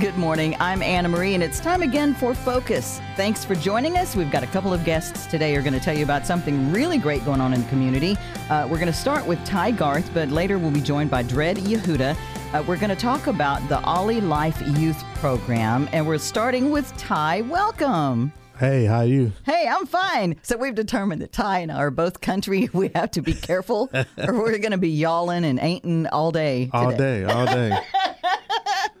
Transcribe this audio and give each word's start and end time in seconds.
Good 0.00 0.16
morning. 0.16 0.54
I'm 0.60 0.80
Anna 0.80 1.08
Marie, 1.08 1.34
and 1.34 1.42
it's 1.42 1.58
time 1.58 1.82
again 1.82 2.14
for 2.14 2.32
Focus. 2.32 3.00
Thanks 3.16 3.44
for 3.44 3.56
joining 3.56 3.96
us. 3.96 4.14
We've 4.14 4.30
got 4.30 4.44
a 4.44 4.46
couple 4.46 4.72
of 4.72 4.84
guests 4.84 5.26
today 5.26 5.52
who 5.52 5.58
are 5.58 5.62
going 5.62 5.74
to 5.74 5.80
tell 5.80 5.96
you 5.96 6.04
about 6.04 6.24
something 6.24 6.70
really 6.70 6.98
great 6.98 7.24
going 7.24 7.40
on 7.40 7.52
in 7.52 7.62
the 7.62 7.68
community. 7.68 8.16
Uh, 8.48 8.68
we're 8.70 8.78
going 8.78 8.86
to 8.86 8.92
start 8.92 9.26
with 9.26 9.44
Ty 9.44 9.72
Garth, 9.72 10.08
but 10.14 10.28
later 10.28 10.56
we'll 10.56 10.70
be 10.70 10.80
joined 10.80 11.10
by 11.10 11.24
Dred 11.24 11.56
Yehuda. 11.56 12.16
Uh, 12.52 12.64
we're 12.68 12.76
going 12.76 12.90
to 12.90 12.96
talk 12.96 13.26
about 13.26 13.68
the 13.68 13.80
Ollie 13.80 14.20
Life 14.20 14.62
Youth 14.78 15.02
Program, 15.16 15.88
and 15.92 16.06
we're 16.06 16.18
starting 16.18 16.70
with 16.70 16.96
Ty. 16.96 17.40
Welcome. 17.40 18.32
Hey, 18.56 18.84
how 18.84 18.98
are 18.98 19.04
you? 19.04 19.32
Hey, 19.46 19.68
I'm 19.68 19.86
fine. 19.86 20.36
So 20.42 20.56
we've 20.56 20.74
determined 20.74 21.22
that 21.22 21.32
Ty 21.32 21.60
and 21.60 21.72
I 21.72 21.76
are 21.76 21.90
both 21.90 22.20
country. 22.20 22.68
We 22.78 22.90
have 22.94 23.10
to 23.12 23.22
be 23.22 23.34
careful, 23.34 23.90
or 23.92 24.34
we're 24.34 24.58
going 24.58 24.70
to 24.70 24.78
be 24.78 24.90
yawling 24.90 25.44
and 25.44 25.58
ain'ting 25.58 26.08
all 26.12 26.30
day. 26.30 26.66
Today. 26.66 26.72
All 26.72 26.92
day, 26.92 27.24
all 27.24 27.46
day. 27.46 27.78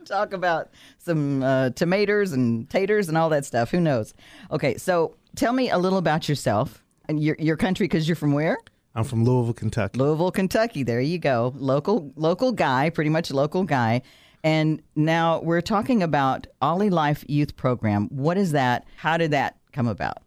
Talk 0.08 0.32
about 0.32 0.70
some 0.98 1.42
uh, 1.42 1.70
tomatoes 1.70 2.32
and 2.32 2.68
taters 2.70 3.08
and 3.08 3.18
all 3.18 3.28
that 3.28 3.44
stuff. 3.44 3.70
Who 3.70 3.80
knows? 3.80 4.14
Okay, 4.50 4.76
so 4.78 5.16
tell 5.36 5.52
me 5.52 5.70
a 5.70 5.76
little 5.76 5.98
about 5.98 6.28
yourself 6.28 6.82
and 7.08 7.22
your 7.22 7.36
your 7.38 7.56
country 7.56 7.84
because 7.84 8.08
you're 8.08 8.16
from 8.16 8.32
where? 8.32 8.58
I'm 8.94 9.04
from 9.04 9.24
Louisville, 9.24 9.52
Kentucky. 9.52 9.98
Louisville, 9.98 10.30
Kentucky. 10.30 10.82
There 10.82 11.00
you 11.00 11.18
go. 11.18 11.52
Local 11.56 12.12
local 12.16 12.52
guy, 12.52 12.90
pretty 12.90 13.10
much 13.10 13.30
local 13.30 13.64
guy. 13.64 14.02
And 14.42 14.82
now 14.96 15.40
we're 15.40 15.60
talking 15.60 16.02
about 16.02 16.46
Ollie 16.62 16.90
Life 16.90 17.24
Youth 17.28 17.56
Program. 17.56 18.08
What 18.08 18.38
is 18.38 18.52
that? 18.52 18.86
How 18.96 19.16
did 19.16 19.32
that 19.32 19.56
come 19.72 19.88
about? 19.88 20.18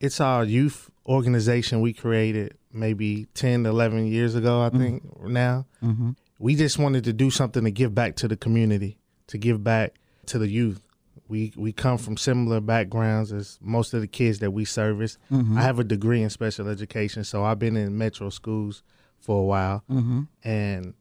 It's 0.00 0.20
our 0.20 0.44
youth 0.44 0.90
organization 1.06 1.80
we 1.80 1.92
created 1.92 2.56
maybe 2.72 3.26
10 3.34 3.66
11 3.66 4.06
years 4.06 4.34
ago, 4.34 4.62
I 4.62 4.70
think, 4.70 5.02
now. 5.22 5.66
Mm-hmm. 5.82 6.10
We 6.38 6.56
just 6.56 6.78
wanted 6.78 7.04
to 7.04 7.12
do 7.12 7.30
something 7.30 7.64
to 7.64 7.70
give 7.70 7.94
back 7.94 8.16
to 8.16 8.28
the 8.28 8.36
community, 8.36 8.98
to 9.28 9.38
give 9.38 9.62
back 9.62 9.94
to 10.26 10.38
the 10.38 10.48
youth. 10.48 10.82
We 11.28 11.52
we 11.56 11.72
come 11.72 11.98
from 11.98 12.16
similar 12.16 12.60
backgrounds 12.60 13.32
as 13.32 13.58
most 13.62 13.94
of 13.94 14.00
the 14.00 14.06
kids 14.06 14.40
that 14.40 14.50
we 14.50 14.64
service. 14.64 15.16
Mm-hmm. 15.30 15.56
I 15.56 15.62
have 15.62 15.78
a 15.78 15.84
degree 15.84 16.22
in 16.22 16.30
special 16.30 16.68
education, 16.68 17.24
so 17.24 17.44
I've 17.44 17.58
been 17.58 17.76
in 17.76 17.96
metro 17.96 18.30
schools 18.30 18.82
for 19.20 19.40
a 19.40 19.44
while, 19.44 19.84
mm-hmm. 19.90 20.22
and 20.42 20.94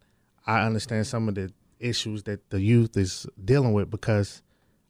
I 0.48 0.66
understand 0.66 1.08
some 1.08 1.28
of 1.28 1.36
the 1.36 1.52
issues 1.80 2.24
that 2.24 2.50
the 2.50 2.62
youth 2.62 2.96
is 2.96 3.28
dealing 3.44 3.74
with 3.74 3.90
because 3.90 4.42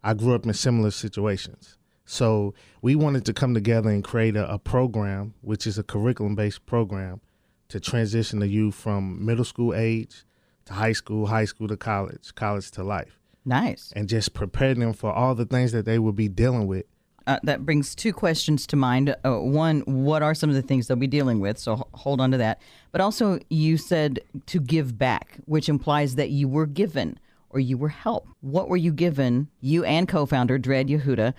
I 0.03 0.13
grew 0.13 0.35
up 0.35 0.45
in 0.45 0.53
similar 0.53 0.91
situations. 0.91 1.77
So 2.05 2.53
we 2.81 2.95
wanted 2.95 3.25
to 3.25 3.33
come 3.33 3.53
together 3.53 3.89
and 3.89 4.03
create 4.03 4.35
a, 4.35 4.51
a 4.51 4.59
program, 4.59 5.33
which 5.41 5.65
is 5.65 5.77
a 5.77 5.83
curriculum 5.83 6.35
based 6.35 6.65
program, 6.65 7.21
to 7.69 7.79
transition 7.79 8.39
the 8.39 8.47
youth 8.47 8.75
from 8.75 9.25
middle 9.25 9.45
school 9.45 9.73
age 9.73 10.25
to 10.65 10.73
high 10.73 10.93
school, 10.93 11.27
high 11.27 11.45
school 11.45 11.67
to 11.67 11.77
college, 11.77 12.35
college 12.35 12.71
to 12.71 12.83
life, 12.83 13.19
Nice. 13.45 13.91
and 13.95 14.07
just 14.07 14.33
prepare 14.33 14.73
them 14.73 14.93
for 14.93 15.11
all 15.11 15.35
the 15.35 15.45
things 15.45 15.71
that 15.73 15.85
they 15.85 15.99
will 15.99 16.13
be 16.13 16.27
dealing 16.29 16.67
with. 16.67 16.85
Uh, 17.25 17.39
that 17.43 17.65
brings 17.65 17.95
two 17.95 18.11
questions 18.11 18.67
to 18.67 18.75
mind. 18.75 19.15
Uh, 19.23 19.39
one, 19.39 19.79
what 19.81 20.21
are 20.21 20.33
some 20.35 20.49
of 20.49 20.55
the 20.55 20.61
things 20.61 20.87
they'll 20.87 20.97
be 20.97 21.07
dealing 21.07 21.39
with? 21.39 21.57
So 21.57 21.75
h- 21.75 21.81
hold 21.93 22.19
on 22.19 22.31
to 22.31 22.37
that. 22.37 22.61
But 22.91 22.99
also, 22.99 23.39
you 23.49 23.77
said 23.77 24.19
to 24.47 24.59
give 24.59 24.97
back, 24.97 25.37
which 25.45 25.69
implies 25.69 26.15
that 26.15 26.31
you 26.31 26.49
were 26.49 26.65
given 26.65 27.17
or 27.49 27.61
you 27.61 27.77
were 27.77 27.89
helped. 27.89 28.27
What 28.41 28.67
were 28.67 28.75
you 28.77 28.91
given? 28.91 29.47
You 29.61 29.85
and 29.85 30.05
co-founder 30.07 30.57
Dred 30.57 30.89
Yehuda. 30.89 31.33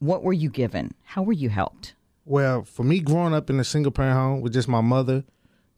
What 0.00 0.24
were 0.24 0.32
you 0.32 0.50
given? 0.50 0.94
How 1.04 1.22
were 1.22 1.32
you 1.32 1.48
helped? 1.48 1.94
Well, 2.24 2.64
for 2.64 2.82
me, 2.82 2.98
growing 3.00 3.34
up 3.34 3.50
in 3.50 3.60
a 3.60 3.64
single 3.64 3.92
parent 3.92 4.16
home 4.16 4.40
with 4.40 4.52
just 4.52 4.66
my 4.66 4.80
mother, 4.80 5.22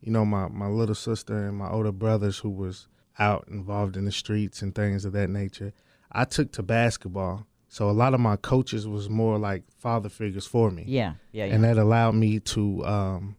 you 0.01 0.12
know, 0.12 0.25
my, 0.25 0.49
my 0.49 0.69
little 0.69 0.95
sister 0.95 1.49
and 1.49 1.59
my 1.59 1.69
older 1.69 1.93
brothers 1.93 2.39
who 2.39 2.49
was 2.49 2.87
out 3.19 3.47
involved 3.48 3.97
in 3.97 4.05
the 4.05 4.12
streets 4.12 4.62
and 4.62 4.75
things 4.75 5.05
of 5.05 5.12
that 5.12 5.31
nature, 5.31 5.72
I 6.12 6.25
took 6.25 6.53
to 6.53 6.62
basketball. 6.62 7.47
So 7.69 7.91
a 7.91 7.92
lot 7.92 8.14
of 8.14 8.20
my 8.20 8.36
coaches 8.36 8.86
was 8.86 9.11
more 9.11 9.39
like 9.39 9.64
father 9.78 10.09
figures 10.09 10.47
for 10.47 10.70
me. 10.70 10.84
Yeah, 10.86 11.14
yeah, 11.33 11.47
yeah. 11.47 11.55
And 11.55 11.64
that 11.64 11.78
allowed 11.78 12.14
me 12.14 12.41
to 12.41 12.84
um, 12.87 13.37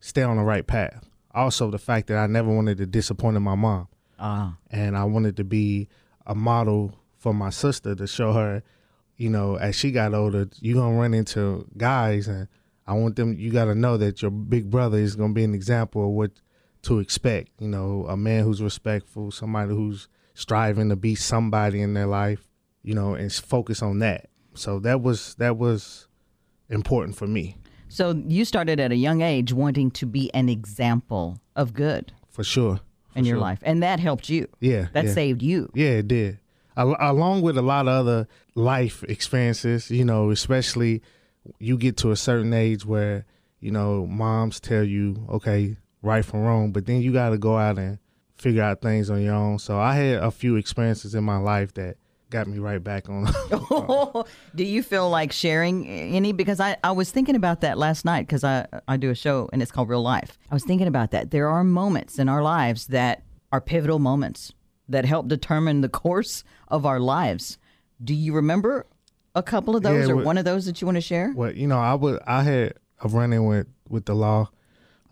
stay 0.00 0.22
on 0.22 0.36
the 0.36 0.42
right 0.42 0.66
path. 0.66 1.08
Also, 1.34 1.70
the 1.70 1.78
fact 1.78 2.08
that 2.08 2.18
I 2.18 2.26
never 2.26 2.54
wanted 2.54 2.76
to 2.78 2.86
disappoint 2.86 3.40
my 3.40 3.54
mom. 3.54 3.88
Ah, 4.18 4.56
and 4.70 4.96
I 4.96 5.04
wanted 5.04 5.36
to 5.38 5.44
be 5.44 5.88
a 6.26 6.34
model 6.34 6.94
for 7.16 7.32
my 7.32 7.50
sister 7.50 7.94
to 7.94 8.06
show 8.06 8.32
her, 8.32 8.62
you 9.16 9.30
know, 9.30 9.56
as 9.56 9.74
she 9.74 9.90
got 9.90 10.14
older, 10.14 10.48
you're 10.60 10.76
gonna 10.76 10.96
run 10.96 11.14
into 11.14 11.66
guys, 11.76 12.28
and 12.28 12.46
I 12.86 12.92
want 12.92 13.16
them. 13.16 13.34
You 13.38 13.50
got 13.50 13.64
to 13.66 13.74
know 13.74 13.96
that 13.96 14.22
your 14.22 14.30
big 14.30 14.70
brother 14.70 14.98
is 14.98 15.16
gonna 15.16 15.32
be 15.32 15.44
an 15.44 15.54
example 15.54 16.04
of 16.04 16.10
what 16.10 16.30
to 16.82 16.98
expect. 16.98 17.50
You 17.58 17.68
know, 17.68 18.06
a 18.08 18.16
man 18.16 18.44
who's 18.44 18.62
respectful, 18.62 19.30
somebody 19.30 19.72
who's 19.74 20.08
striving 20.34 20.88
to 20.88 20.96
be 20.96 21.14
somebody 21.14 21.80
in 21.80 21.94
their 21.94 22.06
life. 22.06 22.48
You 22.82 22.94
know, 22.94 23.14
and 23.14 23.32
focus 23.32 23.80
on 23.80 24.00
that. 24.00 24.28
So 24.54 24.80
that 24.80 25.00
was 25.00 25.36
that 25.36 25.56
was 25.56 26.08
important 26.68 27.16
for 27.16 27.26
me, 27.26 27.56
so 27.88 28.10
you 28.26 28.44
started 28.44 28.80
at 28.80 28.90
a 28.90 28.96
young 28.96 29.20
age 29.20 29.52
wanting 29.52 29.90
to 29.92 30.06
be 30.06 30.32
an 30.34 30.48
example 30.48 31.38
of 31.54 31.74
good 31.74 32.12
for 32.30 32.42
sure. 32.42 32.80
for 33.12 33.18
in 33.18 33.24
your 33.24 33.34
sure. 33.36 33.40
life, 33.40 33.58
and 33.62 33.82
that 33.82 34.00
helped 34.00 34.28
you. 34.30 34.48
Yeah, 34.60 34.88
That 34.94 35.04
yeah. 35.04 35.12
saved 35.12 35.42
you. 35.42 35.70
Yeah, 35.74 35.98
it 36.00 36.08
did. 36.08 36.38
Al- 36.76 36.96
along 36.98 37.42
with 37.42 37.58
a 37.58 37.62
lot 37.62 37.86
of 37.86 37.94
other 37.94 38.26
life 38.54 39.04
experiences, 39.04 39.90
you 39.90 40.04
know, 40.06 40.30
especially 40.30 41.02
you 41.58 41.76
get 41.76 41.98
to 41.98 42.10
a 42.10 42.16
certain 42.16 42.54
age 42.54 42.86
where, 42.86 43.26
you 43.60 43.70
know, 43.70 44.06
moms 44.06 44.58
tell 44.58 44.82
you, 44.84 45.26
okay, 45.28 45.76
right 46.02 46.24
from 46.24 46.40
wrong, 46.40 46.72
but 46.72 46.86
then 46.86 47.00
you 47.00 47.12
got 47.12 47.30
to 47.30 47.38
go 47.38 47.56
out 47.56 47.78
and 47.78 47.98
figure 48.36 48.62
out 48.62 48.82
things 48.82 49.08
on 49.08 49.22
your 49.22 49.34
own. 49.34 49.58
So 49.58 49.78
I 49.78 49.94
had 49.94 50.16
a 50.22 50.30
few 50.30 50.56
experiences 50.56 51.14
in 51.14 51.24
my 51.24 51.36
life 51.38 51.74
that 51.74 51.96
got 52.30 52.46
me 52.46 52.58
right 52.58 52.82
back 52.82 53.08
on. 53.08 53.26
do 54.54 54.64
you 54.64 54.82
feel 54.82 55.08
like 55.08 55.32
sharing 55.32 55.86
any? 55.86 56.32
Because 56.32 56.58
I, 56.60 56.76
I 56.82 56.92
was 56.92 57.10
thinking 57.10 57.36
about 57.36 57.60
that 57.60 57.78
last 57.78 58.04
night 58.04 58.26
because 58.26 58.42
I, 58.42 58.66
I 58.88 58.96
do 58.96 59.10
a 59.10 59.14
show 59.14 59.48
and 59.52 59.62
it's 59.62 59.70
called 59.70 59.88
Real 59.88 60.02
Life. 60.02 60.38
I 60.50 60.54
was 60.54 60.64
thinking 60.64 60.88
about 60.88 61.12
that. 61.12 61.30
There 61.30 61.48
are 61.48 61.62
moments 61.62 62.18
in 62.18 62.28
our 62.28 62.42
lives 62.42 62.88
that 62.88 63.22
are 63.52 63.60
pivotal 63.60 63.98
moments 63.98 64.52
that 64.88 65.04
help 65.04 65.28
determine 65.28 65.80
the 65.82 65.88
course 65.88 66.42
of 66.68 66.84
our 66.84 66.98
lives. 66.98 67.58
Do 68.02 68.14
you 68.14 68.34
remember 68.34 68.86
a 69.34 69.42
couple 69.42 69.76
of 69.76 69.82
those 69.82 70.06
Yeah, 70.06 70.12
or 70.12 70.16
well- 70.16 70.24
one 70.26 70.38
of 70.38 70.44
those 70.44 70.66
that 70.66 70.80
you 70.80 70.86
want 70.86 70.96
to 70.96 71.02
share? 71.02 71.32
well, 71.36 71.52
you 71.52 71.66
know, 71.66 71.78
I 71.78 71.94
would 71.94 72.20
I 72.26 72.42
had 72.42 72.74
a 73.02 73.08
run 73.08 73.32
in 73.32 73.44
with 73.44 73.66
with 73.88 74.06
the 74.06 74.14
law. 74.14 74.50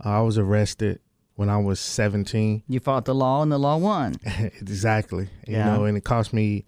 I 0.02 0.20
was 0.20 0.38
arrested 0.38 1.00
when 1.36 1.48
I 1.48 1.56
was 1.58 1.80
17. 1.80 2.62
You 2.68 2.80
fought 2.80 3.04
the 3.04 3.14
law 3.14 3.42
and 3.42 3.50
the 3.50 3.58
law 3.58 3.76
won. 3.76 4.14
exactly. 4.60 5.28
You 5.46 5.56
Yeah. 5.56 5.76
know, 5.76 5.84
and 5.84 5.96
it 5.96 6.04
cost 6.04 6.32
me 6.32 6.64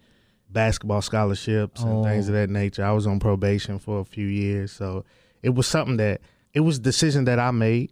basketball 0.50 1.02
scholarships 1.02 1.82
and 1.82 1.90
oh. 1.92 2.04
things 2.04 2.28
Oh. 2.28 2.32
of 2.32 2.34
that 2.34 2.50
nature. 2.50 2.84
I 2.84 2.92
was 2.92 3.06
on 3.06 3.20
probation 3.20 3.78
for 3.78 4.00
a 4.00 4.04
few 4.04 4.26
years, 4.26 4.70
so 4.72 5.04
it 5.42 5.50
was 5.54 5.66
something 5.66 5.96
that 5.96 6.20
it 6.54 6.60
was 6.60 6.78
a 6.78 6.80
decision 6.82 7.24
that 7.24 7.38
I 7.38 7.50
made, 7.50 7.90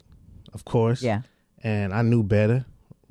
of 0.53 0.65
course. 0.65 1.03
Yeah. 1.03 1.23
And 1.63 1.93
I 1.95 2.03
knew 2.03 2.23
better. 2.23 2.65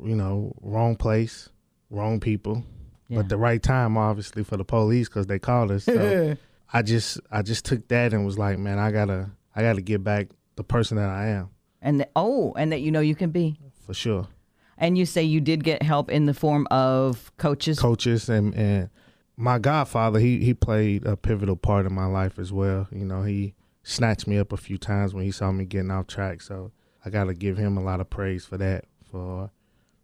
You 0.03 0.16
know, 0.16 0.53
wrong 0.62 0.95
place, 0.95 1.50
wrong 1.89 2.19
people, 2.19 2.63
Yeah. 3.07 3.18
but 3.18 3.29
the 3.29 3.38
right 3.38 3.62
time, 3.62 3.97
obviously, 3.97 4.44
for 4.44 4.56
the 4.56 4.63
police 4.63 5.09
because 5.09 5.28
they 5.28 5.39
called 5.39 5.72
us. 5.72 5.84
So 5.85 6.38
I 6.73 6.81
just, 6.84 7.19
I 7.31 7.41
just 7.41 7.66
took 7.66 7.88
that 7.89 8.13
and 8.13 8.25
was 8.25 8.38
like, 8.38 8.57
man, 8.59 8.79
I 8.79 8.91
gotta, 8.91 9.31
I 9.56 9.62
gotta 9.62 9.81
get 9.81 10.03
back 10.03 10.28
the 10.56 10.63
person 10.63 10.97
that 10.97 11.09
I 11.09 11.28
am 11.29 11.50
And 11.81 12.00
th- 12.00 12.09
oh, 12.16 12.53
and 12.57 12.72
that 12.72 12.81
you 12.81 12.91
know 12.91 13.00
you 13.00 13.16
can 13.16 13.29
be. 13.31 13.57
for 13.85 13.94
sure. 13.94 14.28
And 14.78 14.97
you 14.97 15.06
say 15.06 15.23
you 15.23 15.41
did 15.41 15.63
get 15.63 15.81
help 15.84 16.09
in 16.09 16.25
the 16.25 16.34
form 16.34 16.66
of 16.72 17.31
coaches. 17.38 17.79
coaches 17.79 18.29
and 18.29 18.53
and 18.56 18.90
my 19.35 19.57
godfather 19.59 20.19
he 20.19 20.39
he 20.44 20.53
played 20.53 21.06
a 21.06 21.16
pivotal 21.16 21.56
part 21.56 21.85
in 21.85 21.94
my 21.94 22.06
life 22.06 22.38
as 22.38 22.51
well 22.51 22.88
you 22.91 23.06
know 23.06 23.23
he 23.23 23.53
snatched 23.84 24.28
me 24.28 24.38
up 24.38 24.51
a 24.51 24.57
few 24.57 24.78
times 24.78 25.13
when 25.13 25.23
he 25.23 25.31
saw 25.31 25.50
me 25.50 25.63
getting 25.63 25.89
off 25.91 26.07
track 26.07 26.41
so 26.41 26.72
i 27.06 27.09
got 27.09 27.23
to 27.23 27.34
give 27.34 27.56
him 27.57 27.78
a 27.78 27.81
lot 27.81 28.01
of 28.01 28.09
praise 28.09 28.44
for 28.45 28.57
that 28.57 28.84
for 29.09 29.50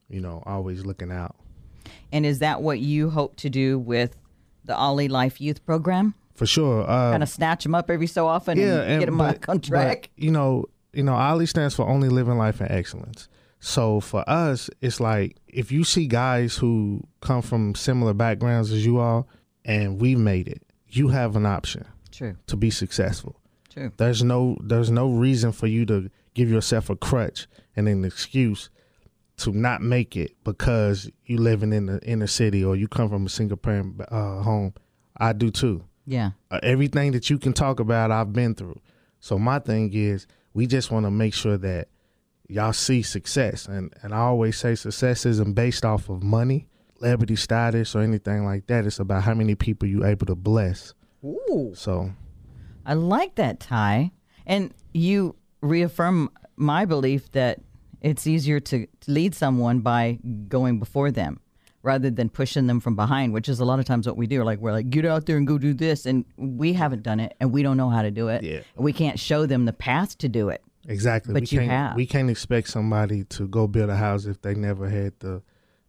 you 0.08 0.22
know 0.22 0.42
always 0.46 0.86
looking 0.86 1.12
out 1.12 1.36
and 2.14 2.26
is 2.26 2.40
that 2.40 2.62
what 2.62 2.80
you 2.80 3.10
hope 3.10 3.36
to 3.36 3.50
do 3.50 3.78
with 3.78 4.16
the 4.64 4.76
Ollie 4.76 5.10
Life 5.10 5.40
Youth 5.42 5.66
Program? 5.66 6.16
for 6.34 6.46
sure 6.46 6.84
uh 6.90 7.12
Kind 7.12 7.22
of 7.24 7.28
snatch 7.30 7.64
them 7.64 7.76
up 7.76 7.90
every 7.92 8.08
so 8.08 8.28
often 8.28 8.58
yeah 8.58 8.84
and, 8.84 9.00
get 9.02 9.06
them 9.08 9.18
but- 9.18 9.42
back 9.42 9.50
on 9.50 9.60
track. 9.60 10.10
but, 10.16 10.24
you 10.24 10.32
know 10.32 10.64
you 10.96 11.04
know 11.04 11.16
Ollie 11.16 11.46
stands 11.46 11.76
for 11.76 11.88
only 11.88 12.10
living 12.10 12.38
life 12.38 12.62
in 12.62 12.72
excellence 12.72 13.28
so 13.60 14.00
for 14.00 14.28
us 14.30 14.70
it's 14.82 15.00
like 15.00 15.38
if 15.48 15.72
you 15.72 15.84
see 15.84 16.08
guys 16.08 16.56
who 16.56 17.02
come 17.22 17.42
from 17.42 17.76
similar 17.76 18.14
backgrounds 18.14 18.72
as 18.72 18.86
you 18.86 18.98
are 18.98 19.26
and 19.64 20.00
we 20.00 20.16
made 20.16 20.48
it 20.48 20.62
you 20.88 21.10
have 21.10 21.36
an 21.36 21.46
option 21.46 21.86
True, 22.12 22.36
to 22.48 22.56
be 22.56 22.70
successful 22.70 23.40
true. 23.70 23.92
There's 23.98 24.24
no 24.24 24.58
there's 24.62 24.92
no 24.92 25.10
reason 25.12 25.52
for 25.52 25.68
you 25.68 25.86
to 25.88 26.10
give 26.34 26.50
yourself 26.50 26.90
a 26.90 26.96
crutch 26.96 27.48
and 27.76 27.88
an 27.88 28.06
excuse 28.06 28.70
to 29.38 29.52
not 29.52 29.82
make 29.82 30.16
it 30.16 30.36
because 30.44 31.10
you 31.26 31.38
living 31.38 31.74
in 31.74 31.88
the 31.88 32.00
inner 32.04 32.28
city 32.28 32.64
or 32.64 32.76
you 32.76 32.88
come 32.88 33.10
from 33.10 33.26
a 33.26 33.30
single 33.30 33.58
parent 33.58 34.00
uh, 34.10 34.42
home. 34.42 34.74
I 35.18 35.34
do 35.34 35.52
too. 35.52 35.84
Yeah. 36.06 36.32
Uh, 36.52 36.60
everything 36.64 37.12
that 37.14 37.30
you 37.30 37.38
can 37.38 37.54
talk 37.54 37.80
about, 37.80 38.12
I've 38.12 38.32
been 38.32 38.56
through. 38.56 38.80
So 39.20 39.40
my 39.40 39.60
thing 39.60 39.92
is, 39.94 40.28
we 40.56 40.66
just 40.66 40.90
want 40.90 41.06
to 41.06 41.12
make 41.12 41.34
sure 41.34 41.58
that 41.58 41.90
y'all 42.48 42.74
see 42.74 43.04
success, 43.04 43.68
and 43.68 43.94
and 44.02 44.14
I 44.14 44.20
always 44.20 44.58
say 44.58 44.74
success 44.74 45.26
isn't 45.28 45.54
based 45.54 45.86
off 45.86 46.10
of 46.10 46.24
money. 46.24 46.68
celebrity 46.98 47.36
status 47.36 47.94
or 47.94 48.02
anything 48.02 48.46
like 48.46 48.66
that. 48.68 48.86
It's 48.86 49.00
about 49.00 49.24
how 49.24 49.34
many 49.34 49.54
people 49.54 49.88
you 49.88 50.06
able 50.06 50.26
to 50.28 50.36
bless. 50.36 50.94
Ooh. 51.24 51.74
So 51.76 52.12
I 52.86 52.94
like 52.94 53.36
that, 53.36 53.60
Ty. 53.60 54.12
And 54.46 54.74
you 54.94 55.36
reaffirm 55.62 56.30
my 56.56 56.86
belief 56.86 57.32
that 57.34 57.60
it's 58.02 58.26
easier 58.26 58.60
to 58.62 58.88
lead 59.08 59.36
someone 59.36 59.82
by 59.82 60.20
going 60.48 60.80
before 60.80 61.12
them 61.12 61.42
rather 61.86 62.10
than 62.10 62.30
pushing 62.30 62.66
them 62.68 62.80
from 62.80 62.96
behind, 62.96 63.32
which 63.32 63.48
is 63.48 63.60
a 63.60 63.66
lot 63.66 63.80
of 63.80 63.86
times 63.86 64.08
what 64.08 64.18
we 64.18 64.26
do. 64.28 64.44
Like 64.44 64.60
we're 64.60 64.72
like, 64.72 64.90
get 64.90 65.06
out 65.06 65.26
there 65.28 65.38
and 65.38 65.46
go 65.48 65.58
do 65.58 65.74
this, 65.74 66.06
and 66.06 66.26
we 66.36 66.74
haven't 66.74 67.04
done 67.04 67.20
it, 67.20 67.36
and 67.40 67.52
we 67.54 67.62
don't 67.64 67.78
know 67.78 67.90
how 67.90 68.02
to 68.02 68.12
do 68.12 68.28
it. 68.30 68.44
Yeah. 68.44 68.62
We 68.76 68.92
can't 68.92 69.20
show 69.20 69.46
them 69.46 69.66
the 69.66 69.74
path 69.74 70.18
to 70.18 70.28
do 70.28 70.50
it. 70.50 70.62
exactly, 70.88 71.34
But 71.34 71.44
we 71.44 71.48
you 71.50 71.60
can't 71.60 71.72
have. 71.72 71.96
we 71.96 72.06
can't 72.08 72.30
expect 72.30 72.70
somebody 72.70 73.24
to 73.26 73.48
go 73.48 73.68
build 73.68 73.90
a 73.90 73.96
house 73.96 74.26
if 74.26 74.42
they 74.42 74.56
never 74.56 74.90
had 74.90 75.14
the 75.20 75.42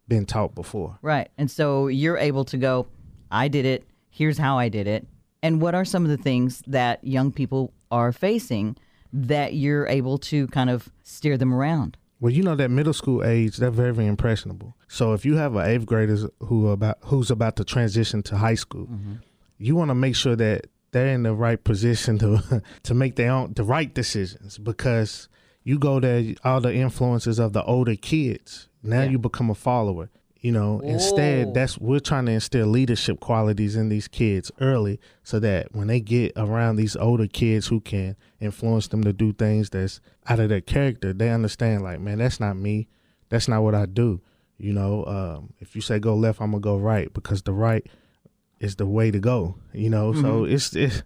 been 0.07 0.25
taught 0.25 0.55
before. 0.55 0.97
Right. 1.01 1.29
And 1.37 1.51
so 1.51 1.87
you're 1.87 2.17
able 2.17 2.45
to 2.45 2.57
go, 2.57 2.87
I 3.29 3.47
did 3.49 3.65
it. 3.65 3.83
Here's 4.09 4.37
how 4.37 4.57
I 4.57 4.69
did 4.69 4.87
it. 4.87 5.05
And 5.43 5.61
what 5.61 5.75
are 5.75 5.83
some 5.85 6.03
of 6.05 6.09
the 6.09 6.17
things 6.17 6.63
that 6.67 7.03
young 7.03 7.31
people 7.31 7.73
are 7.91 8.11
facing 8.13 8.77
that 9.11 9.53
you're 9.55 9.85
able 9.87 10.17
to 10.17 10.47
kind 10.47 10.69
of 10.69 10.89
steer 11.03 11.37
them 11.37 11.53
around? 11.53 11.97
Well, 12.19 12.33
you 12.33 12.41
know 12.43 12.55
that 12.55 12.71
middle 12.71 12.93
school 12.93 13.23
age, 13.23 13.57
they're 13.57 13.69
very, 13.69 13.93
very 13.93 14.07
impressionable. 14.07 14.75
So 14.87 15.13
if 15.13 15.23
you 15.25 15.35
have 15.35 15.55
an 15.55 15.67
eighth 15.67 15.85
grader 15.85 16.17
who 16.39 16.69
about 16.69 16.97
who's 17.01 17.29
about 17.29 17.55
to 17.57 17.63
transition 17.63 18.23
to 18.23 18.37
high 18.37 18.55
school, 18.55 18.87
mm-hmm. 18.87 19.13
you 19.59 19.75
want 19.75 19.89
to 19.89 19.95
make 19.95 20.15
sure 20.15 20.35
that 20.35 20.67
they're 20.91 21.09
in 21.13 21.23
the 21.23 21.33
right 21.33 21.63
position 21.63 22.17
to 22.19 22.63
to 22.83 22.93
make 22.93 23.15
their 23.17 23.31
own 23.31 23.53
the 23.53 23.63
right 23.63 23.93
decisions 23.93 24.57
because 24.57 25.29
you 25.63 25.77
go 25.77 25.99
there 25.99 26.33
all 26.43 26.61
the 26.61 26.73
influences 26.73 27.39
of 27.39 27.53
the 27.53 27.63
older 27.63 27.95
kids. 27.95 28.67
Now 28.81 29.01
Yeah. 29.03 29.09
you 29.09 29.19
become 29.19 29.49
a 29.49 29.55
follower. 29.55 30.09
You 30.47 30.53
know, 30.53 30.79
instead 30.79 31.53
that's 31.53 31.77
we're 31.77 31.99
trying 31.99 32.27
to 32.27 32.31
instill 32.31 32.67
leadership 32.67 33.19
qualities 33.19 33.75
in 33.75 33.89
these 33.89 34.07
kids 34.07 34.49
early 34.61 34.97
so 35.21 35.41
that 35.41 35.75
when 35.75 35.87
they 35.87 35.99
get 35.99 36.31
around 36.37 36.77
these 36.77 36.95
older 36.95 37.27
kids 37.27 37.67
who 37.67 37.81
can 37.81 38.15
influence 38.39 38.87
them 38.87 39.03
to 39.03 39.11
do 39.11 39.33
things 39.33 39.69
that's 39.69 39.99
out 40.25 40.39
of 40.39 40.47
their 40.47 40.61
character, 40.61 41.11
they 41.11 41.31
understand 41.31 41.83
like, 41.83 41.99
man, 41.99 42.19
that's 42.19 42.39
not 42.39 42.55
me. 42.55 42.87
That's 43.27 43.49
not 43.49 43.61
what 43.61 43.75
I 43.75 43.87
do. 43.87 44.21
You 44.57 44.71
know, 44.71 45.03
um, 45.03 45.53
if 45.59 45.75
you 45.75 45.81
say 45.81 45.99
go 45.99 46.15
left, 46.15 46.39
I'm 46.39 46.51
gonna 46.51 46.61
go 46.61 46.77
right 46.77 47.13
because 47.13 47.41
the 47.41 47.51
right 47.51 47.85
is 48.61 48.77
the 48.77 48.85
way 48.85 49.11
to 49.11 49.19
go. 49.19 49.57
You 49.73 49.89
know, 49.89 50.13
so 50.13 50.45
it's 50.45 50.73
it's 50.77 51.03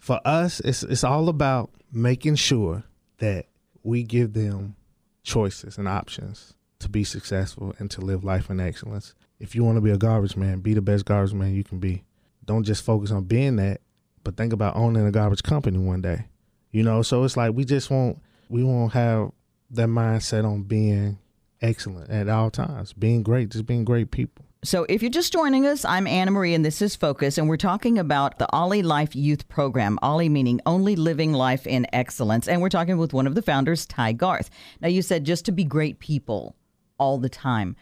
for 0.00 0.20
us. 0.26 0.60
It's 0.60 0.82
it's 0.82 1.02
all 1.02 1.30
about 1.30 1.70
making 1.90 2.34
sure 2.34 2.84
that 3.20 3.46
we 3.82 4.02
give 4.02 4.34
them 4.34 4.76
choices 5.22 5.78
and 5.78 5.88
options 5.88 6.52
to 6.82 6.88
be 6.88 7.04
successful 7.04 7.74
and 7.78 7.90
to 7.90 8.00
live 8.00 8.24
life 8.24 8.50
in 8.50 8.60
excellence. 8.60 9.14
If 9.38 9.54
you 9.54 9.64
want 9.64 9.76
to 9.76 9.80
be 9.80 9.90
a 9.90 9.96
garbage 9.96 10.36
man, 10.36 10.60
be 10.60 10.74
the 10.74 10.82
best 10.82 11.04
garbage 11.04 11.34
man 11.34 11.54
you 11.54 11.64
can 11.64 11.78
be. 11.78 12.04
Don't 12.44 12.64
just 12.64 12.84
focus 12.84 13.10
on 13.10 13.24
being 13.24 13.56
that, 13.56 13.80
but 14.24 14.36
think 14.36 14.52
about 14.52 14.76
owning 14.76 15.06
a 15.06 15.10
garbage 15.10 15.42
company 15.42 15.78
one 15.78 16.02
day. 16.02 16.26
You 16.70 16.82
know, 16.82 17.02
so 17.02 17.24
it's 17.24 17.36
like 17.36 17.54
we 17.54 17.64
just 17.64 17.90
won't 17.90 18.18
we 18.48 18.62
won't 18.62 18.92
have 18.92 19.32
that 19.70 19.88
mindset 19.88 20.44
on 20.44 20.62
being 20.62 21.18
excellent 21.60 22.10
at 22.10 22.28
all 22.28 22.50
times, 22.50 22.92
being 22.92 23.22
great, 23.22 23.50
just 23.50 23.66
being 23.66 23.84
great 23.84 24.10
people. 24.10 24.44
So, 24.64 24.86
if 24.88 25.02
you're 25.02 25.10
just 25.10 25.32
joining 25.32 25.66
us, 25.66 25.84
I'm 25.84 26.06
Anna 26.06 26.30
Marie, 26.30 26.54
and 26.54 26.64
this 26.64 26.80
is 26.80 26.94
Focus, 26.94 27.36
and 27.36 27.48
we're 27.48 27.56
talking 27.56 27.98
about 27.98 28.38
the 28.38 28.46
Ollie 28.52 28.84
Life 28.84 29.16
Youth 29.16 29.48
Program. 29.48 29.98
Ollie 30.02 30.28
meaning 30.28 30.60
Only 30.64 30.94
Living 30.94 31.32
Life 31.32 31.66
in 31.66 31.84
Excellence, 31.92 32.46
and 32.46 32.62
we're 32.62 32.68
talking 32.68 32.96
with 32.96 33.12
one 33.12 33.26
of 33.26 33.34
the 33.34 33.42
founders, 33.42 33.86
Ty 33.86 34.12
Garth. 34.12 34.50
Now, 34.80 34.86
you 34.86 35.02
said 35.02 35.24
just 35.24 35.44
to 35.46 35.52
be 35.52 35.64
great 35.64 35.98
people 35.98 36.54
all 37.02 37.18
the 37.18 37.28
time. 37.28 37.74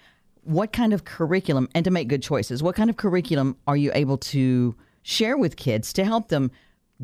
What 0.42 0.72
kind 0.72 0.92
of 0.92 1.04
curriculum, 1.04 1.68
and 1.74 1.84
to 1.84 1.90
make 1.90 2.08
good 2.08 2.22
choices, 2.22 2.62
what 2.62 2.74
kind 2.74 2.90
of 2.90 2.96
curriculum 2.96 3.56
are 3.66 3.76
you 3.76 3.90
able 3.94 4.16
to 4.34 4.74
share 5.02 5.36
with 5.36 5.56
kids 5.56 5.92
to 5.92 6.04
help 6.04 6.28
them 6.28 6.50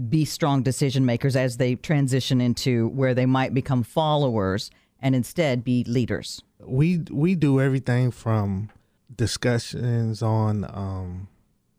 be 0.09 0.25
strong 0.25 0.63
decision 0.63 1.05
makers 1.05 1.37
as 1.37 1.59
they 1.59 1.75
transition 1.75 2.41
into 2.41 2.89
where 2.89 3.15
they 3.15 3.27
might 3.27 3.53
become 3.55 3.83
followers 3.83 4.71
and 5.01 5.15
instead 5.15 5.63
be 5.63 5.85
leaders? 5.85 6.43
we 6.61 7.03
we 7.11 7.35
do 7.35 7.61
everything 7.61 8.11
from 8.11 8.71
discussions 9.15 10.23
on 10.23 10.65
um, 10.65 11.29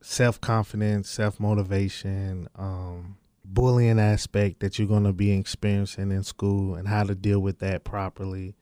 self 0.01 0.39
confidence, 0.39 1.09
self 1.09 1.39
motivation, 1.39 2.47
um, 2.55 3.17
bullying 3.43 3.99
aspect 3.99 4.59
that 4.59 4.77
you're 4.77 4.87
going 4.87 5.03
to 5.03 5.13
be 5.13 5.31
experiencing 5.31 6.11
in 6.11 6.23
school, 6.23 6.75
and 6.75 6.87
how 6.87 7.03
to 7.03 7.15
deal 7.15 7.39
with 7.39 7.59
that 7.59 7.83
properly, 7.83 8.55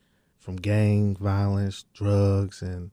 from 0.46 0.58
gang 0.58 1.16
violence, 1.16 1.86
drugs, 1.94 2.62
and 2.62 2.92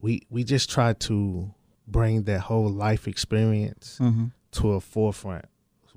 we 0.00 0.22
we 0.30 0.44
just 0.44 0.70
try 0.70 0.92
to 0.92 1.52
bring 1.88 2.22
that 2.22 2.40
whole 2.40 2.70
life 2.70 3.08
experience 3.08 3.98
mm-hmm. 4.00 4.26
to 4.52 4.72
a 4.72 4.80
forefront. 4.80 5.46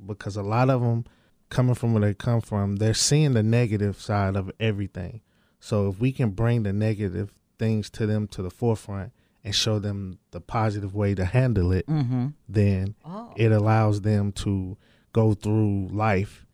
Because 0.03 0.35
a 0.35 0.41
lot 0.41 0.69
of 0.69 0.81
them 0.81 1.05
coming 1.49 1.75
from 1.75 1.93
where 1.93 2.01
they 2.01 2.13
come 2.15 2.41
from, 2.41 2.77
they're 2.77 2.93
seeing 2.95 3.33
the 3.33 3.43
negative 3.43 4.01
side 4.01 4.35
of 4.35 4.51
everything. 4.59 5.21
So 5.59 5.89
if 5.89 5.99
we 5.99 6.11
can 6.11 6.31
bring 6.31 6.63
the 6.63 6.73
negative 6.73 7.33
things 7.59 7.89
to 7.91 8.07
them 8.07 8.27
to 8.29 8.41
the 8.41 8.49
forefront 8.49 9.11
and 9.43 9.53
show 9.53 9.77
them 9.77 10.17
the 10.31 10.41
positive 10.41 10.95
way 10.95 11.13
to 11.13 11.25
handle 11.25 11.71
it, 11.71 11.85
mm-hmm. 11.85 12.27
then 12.47 12.95
oh. 13.05 13.33
it 13.35 13.51
allows 13.51 14.01
them 14.01 14.31
to 14.31 14.77
go 15.13 15.33
through 15.33 15.89
life 15.91 16.45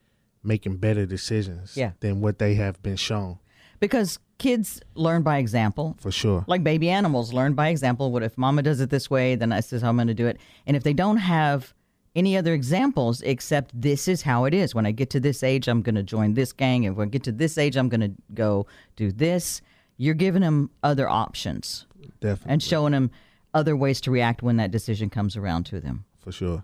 making 0.44 0.78
better 0.78 1.06
decisions 1.06 1.78
Yeah. 1.78 1.92
than 2.02 2.20
what 2.20 2.40
they 2.40 2.56
have 2.56 2.82
been 2.84 2.98
shown 2.98 3.40
Because 3.80 4.20
kids 4.38 4.82
learn 4.96 5.22
by 5.22 5.38
example. 5.38 5.96
for 6.00 6.12
sure. 6.12 6.44
like 6.48 6.64
baby 6.64 6.90
animals 6.90 7.34
learn 7.34 7.54
by 7.54 7.70
example. 7.70 8.12
What 8.12 8.24
if 8.24 8.38
mama 8.38 8.62
does 8.62 8.80
it 8.82 8.90
this 8.90 9.10
way 9.10 9.36
then 9.36 9.50
this 9.50 9.72
is 9.72 9.82
how 9.82 9.90
i'm 9.90 9.96
going 9.96 10.08
to 10.08 10.14
do 10.14 10.28
it. 10.28 10.38
And 10.68 10.76
if 10.76 10.84
they 10.84 10.94
don't 10.94 11.18
have 11.18 11.74
any 12.16 12.38
other 12.38 12.54
examples 12.54 13.22
except 13.22 13.80
this 13.80 14.08
is 14.08 14.22
how 14.24 14.46
it 14.46 14.54
is. 14.54 14.76
When 14.76 14.86
i 14.86 14.92
get 14.92 15.10
to 15.12 15.20
this 15.20 15.44
age 15.44 15.68
i'm 15.68 15.82
going 15.82 15.96
to 15.96 16.04
join 16.04 16.34
this 16.34 16.52
gang. 16.52 16.86
And 16.86 16.96
when 16.96 17.08
i 17.08 17.10
get 17.10 17.24
to 17.24 17.32
this 17.32 17.58
age 17.58 17.78
i'm 17.78 17.90
going 17.90 18.02
to 18.02 18.12
go 18.34 18.68
do 18.96 19.12
this. 19.12 19.62
You're 19.98 20.16
giving 20.16 20.42
them 20.42 20.70
other 20.84 21.08
options. 21.08 21.86
Definitely. 22.20 22.54
and 22.54 22.64
showing 22.64 22.92
them 22.92 23.12
other 23.54 23.76
ways 23.76 24.02
to 24.02 24.12
react 24.12 24.44
when 24.44 24.58
that 24.58 24.70
decision 24.72 25.10
comes 25.10 25.36
around 25.38 25.66
to 25.68 25.80
them. 25.80 26.06
For 26.20 26.32
sure. 26.32 26.64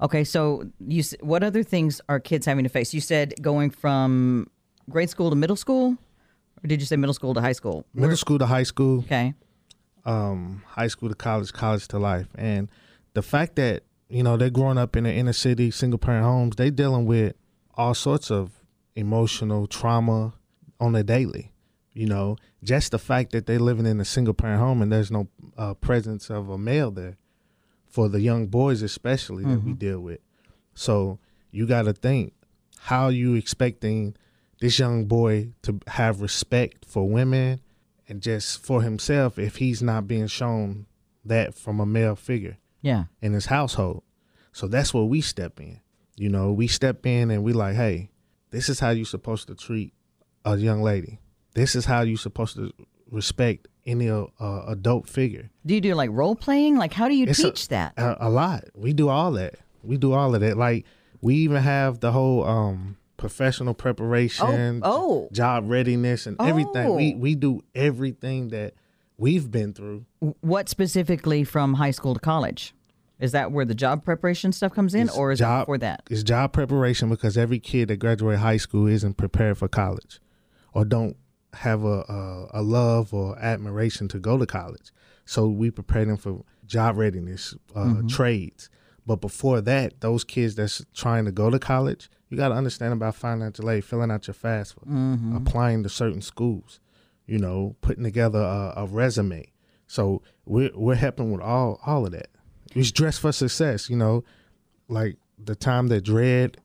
okay 0.00 0.24
so 0.24 0.64
you 0.80 1.02
what 1.20 1.42
other 1.42 1.62
things 1.62 2.00
are 2.08 2.18
kids 2.18 2.46
having 2.46 2.64
to 2.64 2.70
face? 2.70 2.94
You 2.94 3.00
said 3.02 3.34
going 3.42 3.68
from 3.70 4.48
grade 4.88 5.10
school 5.10 5.30
to 5.30 5.36
middle 5.36 5.56
school 5.56 5.98
or 6.64 6.66
did 6.66 6.80
you 6.80 6.86
say 6.86 6.96
middle 6.96 7.14
school 7.14 7.34
to 7.34 7.40
high 7.40 7.52
school 7.52 7.84
Middle 7.92 8.16
school 8.16 8.38
to 8.38 8.46
high 8.46 8.62
school, 8.62 9.00
okay 9.00 9.34
um, 10.04 10.62
high 10.66 10.88
school 10.88 11.08
to 11.08 11.14
college, 11.14 11.52
college 11.52 11.88
to 11.88 11.98
life. 11.98 12.28
And 12.34 12.68
the 13.14 13.22
fact 13.22 13.56
that, 13.56 13.84
you 14.08 14.22
know, 14.22 14.36
they're 14.36 14.50
growing 14.50 14.78
up 14.78 14.96
in 14.96 15.04
the 15.04 15.12
inner 15.12 15.32
city, 15.32 15.70
single 15.70 15.98
parent 15.98 16.24
homes, 16.24 16.56
they 16.56 16.70
dealing 16.70 17.06
with 17.06 17.34
all 17.74 17.94
sorts 17.94 18.30
of 18.30 18.62
emotional 18.94 19.66
trauma 19.66 20.34
on 20.78 20.94
a 20.94 21.02
daily. 21.02 21.52
You 21.92 22.06
know, 22.06 22.36
just 22.62 22.90
the 22.90 22.98
fact 22.98 23.32
that 23.32 23.46
they're 23.46 23.58
living 23.58 23.86
in 23.86 24.00
a 24.00 24.04
single 24.04 24.34
parent 24.34 24.60
home 24.60 24.82
and 24.82 24.90
there's 24.90 25.10
no 25.10 25.28
uh, 25.56 25.74
presence 25.74 26.28
of 26.28 26.48
a 26.48 26.58
male 26.58 26.90
there 26.90 27.16
for 27.86 28.08
the 28.08 28.20
young 28.20 28.48
boys, 28.48 28.82
especially 28.82 29.44
that 29.44 29.62
we 29.62 29.72
deal 29.72 30.00
with. 30.00 30.18
So 30.74 31.20
you 31.52 31.66
got 31.66 31.82
to 31.82 31.92
think 31.92 32.32
how 32.80 33.08
you 33.08 33.34
expecting 33.34 34.16
this 34.64 34.78
young 34.78 35.04
boy 35.04 35.48
to 35.62 35.78
have 35.88 36.20
respect 36.22 36.84
for 36.86 37.06
women 37.08 37.60
and 38.08 38.22
just 38.22 38.64
for 38.64 38.80
himself 38.82 39.38
if 39.38 39.56
he's 39.56 39.82
not 39.82 40.06
being 40.08 40.26
shown 40.26 40.86
that 41.24 41.54
from 41.54 41.80
a 41.80 41.86
male 41.86 42.16
figure 42.16 42.56
yeah 42.82 43.04
in 43.22 43.32
his 43.34 43.46
household. 43.46 44.02
So 44.52 44.66
that's 44.68 44.92
where 44.94 45.04
we 45.04 45.20
step 45.20 45.60
in. 45.60 45.80
You 46.16 46.28
know, 46.28 46.52
we 46.52 46.66
step 46.68 47.04
in 47.06 47.30
and 47.30 47.42
we 47.42 47.52
like, 47.52 47.74
hey, 47.74 48.10
this 48.50 48.68
is 48.68 48.78
how 48.80 48.90
you're 48.90 49.04
supposed 49.04 49.48
to 49.48 49.54
treat 49.54 49.92
a 50.44 50.56
young 50.56 50.80
lady. 50.82 51.18
This 51.54 51.74
is 51.74 51.84
how 51.86 52.02
you're 52.02 52.16
supposed 52.28 52.54
to 52.56 52.72
respect 53.10 53.68
any 53.84 54.08
uh, 54.10 54.26
adult 54.68 55.08
figure. 55.08 55.50
Do 55.66 55.74
you 55.74 55.80
do 55.80 55.94
like 55.94 56.10
role 56.12 56.36
playing? 56.36 56.76
Like, 56.76 56.92
how 56.92 57.08
do 57.08 57.14
you 57.16 57.26
It's 57.26 57.38
a- 57.40 57.50
teach 57.50 57.68
that? 57.68 57.94
A, 57.98 58.28
a 58.28 58.30
lot. 58.30 58.64
We 58.74 58.92
do 58.92 59.08
all 59.08 59.32
that. 59.32 59.54
We 59.82 59.96
do 59.96 60.12
all 60.12 60.34
of 60.34 60.40
that. 60.40 60.56
Like 60.56 60.84
we 61.20 61.34
even 61.36 61.62
have 61.62 62.00
the 62.00 62.12
whole 62.12 62.44
um 62.44 62.96
professional 63.16 63.74
preparation, 63.74 64.80
oh. 64.82 65.28
job 65.32 65.68
readiness, 65.68 66.26
and 66.26 66.36
everything. 66.40 66.94
We 66.94 67.14
Oh. 67.14 67.18
we 67.18 67.34
do 67.34 67.62
everything 67.74 68.48
that 68.48 68.74
we've 69.16 69.50
been 69.50 69.72
through. 69.72 70.04
What 70.40 70.68
specifically 70.68 71.44
from 71.44 71.74
high 71.74 71.92
school 71.92 72.14
to 72.14 72.20
college? 72.20 72.74
Is 73.20 73.30
that 73.32 73.52
where 73.52 73.64
the 73.64 73.74
job 73.76 74.04
preparation 74.04 74.50
stuff 74.52 74.72
comes 74.74 74.92
in, 74.94 75.02
It's 75.06 75.16
or 75.16 75.30
is 75.30 75.40
it 75.40 75.44
before 75.44 75.78
that? 75.78 76.02
It's 76.10 76.24
job 76.24 76.52
preparation 76.52 77.08
because 77.08 77.38
every 77.38 77.60
kid 77.60 77.88
that 77.88 77.96
graduates 77.98 78.40
high 78.42 78.56
school 78.56 78.86
isn't 78.88 79.16
prepared 79.16 79.56
for 79.56 79.68
college, 79.68 80.18
or 80.72 80.84
don't 80.84 81.16
have 81.54 81.84
a, 81.84 82.00
a 82.08 82.60
a 82.60 82.62
love 82.62 83.14
or 83.14 83.38
admiration 83.38 84.08
to 84.08 84.18
go 84.18 84.36
to 84.36 84.46
college. 84.46 84.90
So 85.24 85.46
we 85.48 85.70
prepare 85.70 86.04
them 86.04 86.16
for 86.16 86.42
job 86.66 86.96
readiness, 86.96 87.54
uh, 87.74 87.84
Mm-hmm. 87.84 88.08
trades. 88.08 88.68
But 89.06 89.20
before 89.20 89.60
that, 89.60 90.00
those 90.00 90.24
kids 90.24 90.54
that's 90.54 90.84
trying 90.94 91.26
to 91.26 91.32
go 91.32 91.50
to 91.50 91.58
college, 91.58 92.08
you 92.30 92.36
got 92.38 92.48
to 92.48 92.54
understand 92.54 92.92
about 92.94 93.14
financial 93.14 93.70
aid, 93.70 93.84
filling 93.84 94.10
out 94.10 94.26
your 94.26 94.34
FAFSA, 94.34 94.76
Mm-hmm. 94.86 95.36
applying 95.36 95.82
to 95.82 95.88
certain 95.88 96.22
schools, 96.22 96.80
you 97.26 97.38
know, 97.38 97.76
putting 97.82 98.02
together 98.04 98.38
a, 98.40 98.72
a 98.78 98.86
resume. 98.86 99.46
So 99.86 100.22
we're 100.46 100.70
we're 100.74 100.94
helping 100.94 101.30
with 101.32 101.42
all 101.42 101.78
all 101.84 102.06
of 102.06 102.12
that. 102.12 102.28
It's 102.74 102.90
dressed 102.90 103.20
for 103.20 103.30
success, 103.32 103.88
you 103.90 103.96
know, 103.96 104.24
like 104.88 105.16
the 105.38 105.54
time 105.54 105.88
that 105.88 106.00
Dred 106.02 106.56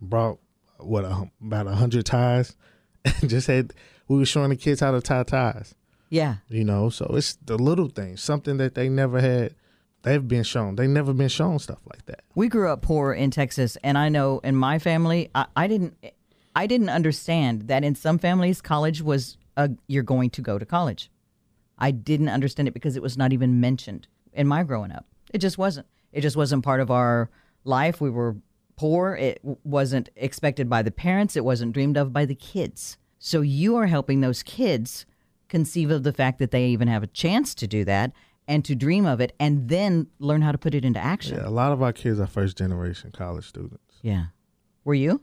brought 0.00 0.38
what 0.78 1.04
a, 1.04 1.30
about 1.42 1.66
a 1.66 1.74
hundred 1.74 2.06
ties, 2.06 2.56
and 3.04 3.28
just 3.30 3.46
had 3.46 3.74
we 4.08 4.16
were 4.18 4.24
showing 4.26 4.50
the 4.50 4.56
kids 4.56 4.80
how 4.80 4.92
to 4.92 5.00
tie 5.02 5.22
ties. 5.24 5.74
Yeah. 6.08 6.36
You 6.48 6.64
know, 6.64 6.88
so 6.88 7.10
it's 7.14 7.34
the 7.44 7.58
little 7.58 7.88
things, 7.88 8.22
something 8.22 8.56
that 8.58 8.74
they 8.74 8.88
never 8.88 9.20
had. 9.20 9.54
They've 10.06 10.26
been 10.26 10.44
shown. 10.44 10.76
They 10.76 10.86
never 10.86 11.12
been 11.12 11.28
shown 11.28 11.58
stuff 11.58 11.80
like 11.84 12.06
that. 12.06 12.20
We 12.36 12.46
grew 12.46 12.70
up 12.70 12.80
poor 12.80 13.12
in 13.12 13.32
Texas, 13.32 13.76
and 13.82 13.98
I 13.98 14.08
know 14.08 14.38
in 14.44 14.54
my 14.54 14.78
family, 14.78 15.30
I, 15.34 15.46
I 15.56 15.66
didn't, 15.66 15.96
I 16.54 16.68
didn't 16.68 16.90
understand 16.90 17.62
that 17.62 17.82
in 17.82 17.96
some 17.96 18.20
families, 18.20 18.60
college 18.60 19.02
was 19.02 19.36
a, 19.56 19.70
you're 19.88 20.04
going 20.04 20.30
to 20.30 20.40
go 20.40 20.60
to 20.60 20.64
college. 20.64 21.10
I 21.76 21.90
didn't 21.90 22.28
understand 22.28 22.68
it 22.68 22.70
because 22.72 22.94
it 22.94 23.02
was 23.02 23.18
not 23.18 23.32
even 23.32 23.58
mentioned 23.58 24.06
in 24.32 24.46
my 24.46 24.62
growing 24.62 24.92
up. 24.92 25.06
It 25.34 25.38
just 25.38 25.58
wasn't. 25.58 25.88
It 26.12 26.20
just 26.20 26.36
wasn't 26.36 26.64
part 26.64 26.78
of 26.78 26.88
our 26.88 27.28
life. 27.64 28.00
We 28.00 28.08
were 28.08 28.36
poor. 28.76 29.16
It 29.16 29.40
wasn't 29.64 30.10
expected 30.14 30.70
by 30.70 30.82
the 30.82 30.92
parents. 30.92 31.34
It 31.34 31.44
wasn't 31.44 31.72
dreamed 31.72 31.96
of 31.96 32.12
by 32.12 32.26
the 32.26 32.36
kids. 32.36 32.96
So 33.18 33.40
you 33.40 33.74
are 33.74 33.86
helping 33.86 34.20
those 34.20 34.44
kids 34.44 35.04
conceive 35.48 35.90
of 35.90 36.04
the 36.04 36.12
fact 36.12 36.38
that 36.38 36.52
they 36.52 36.66
even 36.66 36.86
have 36.86 37.02
a 37.02 37.08
chance 37.08 37.56
to 37.56 37.66
do 37.66 37.84
that 37.86 38.12
and 38.48 38.64
to 38.64 38.74
dream 38.74 39.06
of 39.06 39.20
it 39.20 39.34
and 39.40 39.68
then 39.68 40.06
learn 40.18 40.42
how 40.42 40.52
to 40.52 40.58
put 40.58 40.74
it 40.74 40.84
into 40.84 41.00
action. 41.00 41.36
Yeah, 41.36 41.48
a 41.48 41.50
lot 41.50 41.72
of 41.72 41.82
our 41.82 41.92
kids 41.92 42.20
are 42.20 42.26
first 42.26 42.56
generation 42.56 43.10
college 43.12 43.46
students. 43.48 43.96
Yeah. 44.02 44.26
Were 44.84 44.94
you? 44.94 45.20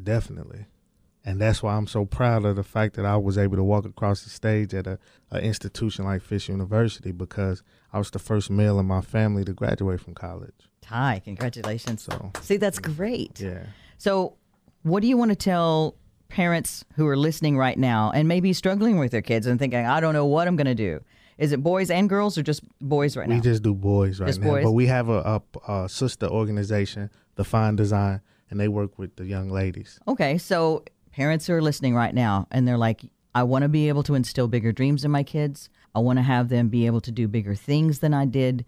Definitely. 0.00 0.66
And 1.24 1.40
that's 1.40 1.60
why 1.60 1.74
I'm 1.74 1.88
so 1.88 2.04
proud 2.04 2.44
of 2.44 2.54
the 2.54 2.62
fact 2.62 2.94
that 2.94 3.04
I 3.04 3.16
was 3.16 3.36
able 3.36 3.56
to 3.56 3.64
walk 3.64 3.84
across 3.84 4.22
the 4.22 4.30
stage 4.30 4.72
at 4.74 4.86
a, 4.86 4.98
a 5.32 5.40
institution 5.40 6.04
like 6.04 6.22
Fisk 6.22 6.48
University 6.48 7.10
because 7.10 7.64
I 7.92 7.98
was 7.98 8.10
the 8.12 8.20
first 8.20 8.48
male 8.48 8.78
in 8.78 8.86
my 8.86 9.00
family 9.00 9.44
to 9.44 9.52
graduate 9.52 10.00
from 10.00 10.14
college. 10.14 10.54
Ty, 10.82 11.22
congratulations. 11.24 12.02
So 12.02 12.30
See, 12.42 12.58
that's 12.58 12.78
great. 12.78 13.40
yeah. 13.40 13.64
So, 13.98 14.36
what 14.82 15.00
do 15.02 15.08
you 15.08 15.16
want 15.16 15.30
to 15.30 15.36
tell 15.36 15.96
parents 16.28 16.84
who 16.94 17.08
are 17.08 17.16
listening 17.16 17.58
right 17.58 17.76
now 17.78 18.12
and 18.14 18.28
maybe 18.28 18.52
struggling 18.52 18.98
with 18.98 19.10
their 19.10 19.22
kids 19.22 19.48
and 19.48 19.58
thinking, 19.58 19.84
I 19.84 19.98
don't 19.98 20.12
know 20.14 20.26
what 20.26 20.46
I'm 20.46 20.54
going 20.54 20.66
to 20.66 20.74
do? 20.76 21.00
Is 21.38 21.52
it 21.52 21.62
boys 21.62 21.90
and 21.90 22.08
girls 22.08 22.38
or 22.38 22.42
just 22.42 22.62
boys 22.80 23.16
right 23.16 23.28
We 23.28 23.34
now? 23.34 23.40
We 23.40 23.44
just 23.44 23.62
do 23.62 23.74
boys 23.74 24.20
right 24.20 24.26
Just 24.26 24.40
now, 24.40 24.48
boys? 24.48 24.64
but 24.64 24.72
we 24.72 24.86
have 24.86 25.08
a, 25.08 25.42
a, 25.66 25.72
a 25.72 25.88
sister 25.88 26.26
organization, 26.26 27.10
the 27.34 27.44
Fine 27.44 27.76
Design, 27.76 28.20
and 28.50 28.58
they 28.58 28.68
work 28.68 28.98
with 28.98 29.16
the 29.16 29.26
young 29.26 29.50
ladies. 29.50 29.98
Okay, 30.08 30.38
so 30.38 30.82
parents 31.12 31.46
who 31.46 31.52
are 31.52 31.62
listening 31.62 31.94
right 31.94 32.14
now 32.14 32.46
and 32.50 32.66
they're 32.66 32.78
like, 32.78 33.02
I 33.34 33.42
want 33.42 33.64
to 33.64 33.68
be 33.68 33.88
able 33.88 34.02
to 34.04 34.14
instill 34.14 34.48
bigger 34.48 34.72
dreams 34.72 35.04
in 35.04 35.10
my 35.10 35.22
kids. 35.22 35.68
I 35.94 35.98
want 35.98 36.18
to 36.18 36.22
have 36.22 36.48
them 36.48 36.68
be 36.68 36.86
able 36.86 37.02
to 37.02 37.12
do 37.12 37.28
bigger 37.28 37.54
things 37.54 37.98
than 37.98 38.14
I 38.14 38.24
did. 38.24 38.64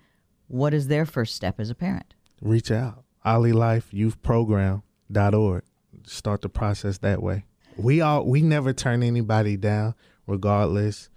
What 0.48 0.74
is 0.74 0.88
their 0.88 1.06
first 1.06 1.34
step 1.34 1.58
as 1.58 1.70
a 1.70 1.74
parent? 1.74 2.12
Reach 2.42 2.70
out, 2.70 3.04
OllieLifeYouthProgram.org. 3.24 5.62
Start 6.04 6.42
the 6.42 6.48
process 6.48 6.98
that 6.98 7.22
way. 7.22 7.44
We 7.76 8.00
all 8.00 8.26
we 8.26 8.42
never 8.42 8.72
turn 8.72 9.02
anybody 9.02 9.56
down, 9.56 9.94
regardless, 10.26 11.08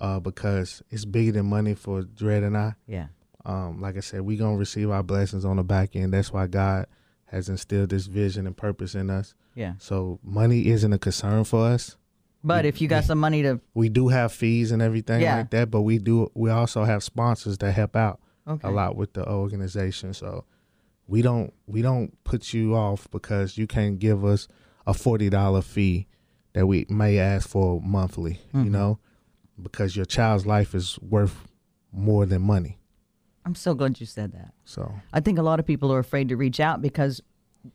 uh, 0.00 0.18
because 0.20 0.82
it's 0.90 1.04
bigger 1.04 1.32
than 1.32 1.46
money 1.46 1.74
for 1.74 2.02
Dred 2.02 2.42
and 2.42 2.56
I. 2.56 2.74
Yeah. 2.86 3.08
Um, 3.44 3.80
like 3.80 3.96
I 3.96 4.00
said, 4.00 4.22
we 4.22 4.36
gonna 4.36 4.56
receive 4.56 4.90
our 4.90 5.02
blessings 5.02 5.44
on 5.44 5.56
the 5.56 5.64
back 5.64 5.96
end. 5.96 6.12
That's 6.12 6.32
why 6.32 6.46
God 6.46 6.86
has 7.26 7.48
instilled 7.48 7.90
this 7.90 8.06
vision 8.06 8.46
and 8.46 8.56
purpose 8.56 8.94
in 8.94 9.08
us. 9.10 9.34
Yeah. 9.54 9.74
So 9.78 10.18
money 10.22 10.68
isn't 10.68 10.92
a 10.92 10.98
concern 10.98 11.44
for 11.44 11.66
us. 11.66 11.96
But 12.42 12.64
if 12.64 12.80
you 12.80 12.88
got 12.88 13.04
some 13.04 13.18
money 13.18 13.42
to, 13.42 13.60
We 13.74 13.88
do 13.90 14.08
have 14.08 14.32
fees 14.32 14.72
and 14.72 14.80
everything 14.82 15.20
Yeah. 15.20 15.36
like 15.36 15.50
that, 15.50 15.70
but 15.70 15.82
we 15.82 15.98
do 15.98 16.30
we 16.34 16.50
also 16.50 16.84
have 16.84 17.02
sponsors 17.02 17.58
that 17.58 17.72
help 17.72 17.94
out 17.96 18.20
okay. 18.48 18.66
a 18.66 18.70
lot 18.70 18.96
with 18.96 19.12
the 19.12 19.26
organization. 19.28 20.14
So 20.14 20.44
we 21.06 21.22
don't 21.22 21.52
we 21.66 21.82
don't 21.82 22.12
put 22.24 22.52
you 22.54 22.74
off 22.74 23.08
because 23.10 23.58
you 23.58 23.66
can't 23.66 23.98
give 23.98 24.24
us 24.24 24.48
a 24.86 24.94
forty 24.94 25.28
dollar 25.30 25.62
fee 25.62 26.06
that 26.54 26.66
we 26.66 26.84
may 26.88 27.18
ask 27.18 27.48
for 27.48 27.80
monthly, 27.80 28.40
Mhm. 28.54 28.64
you 28.64 28.70
know, 28.70 28.98
because 29.62 29.96
your 29.96 30.04
child's 30.04 30.46
life 30.46 30.74
is 30.74 30.98
worth 31.00 31.48
more 31.92 32.26
than 32.26 32.42
money. 32.42 32.78
I'm 33.44 33.54
so 33.54 33.74
glad 33.74 34.00
you 34.00 34.06
said 34.06 34.32
that. 34.32 34.52
So. 34.64 34.92
I 35.12 35.20
think 35.20 35.38
a 35.38 35.42
lot 35.42 35.60
of 35.60 35.66
people 35.66 35.92
are 35.92 35.98
afraid 35.98 36.28
to 36.28 36.36
reach 36.36 36.60
out 36.60 36.82
because 36.82 37.22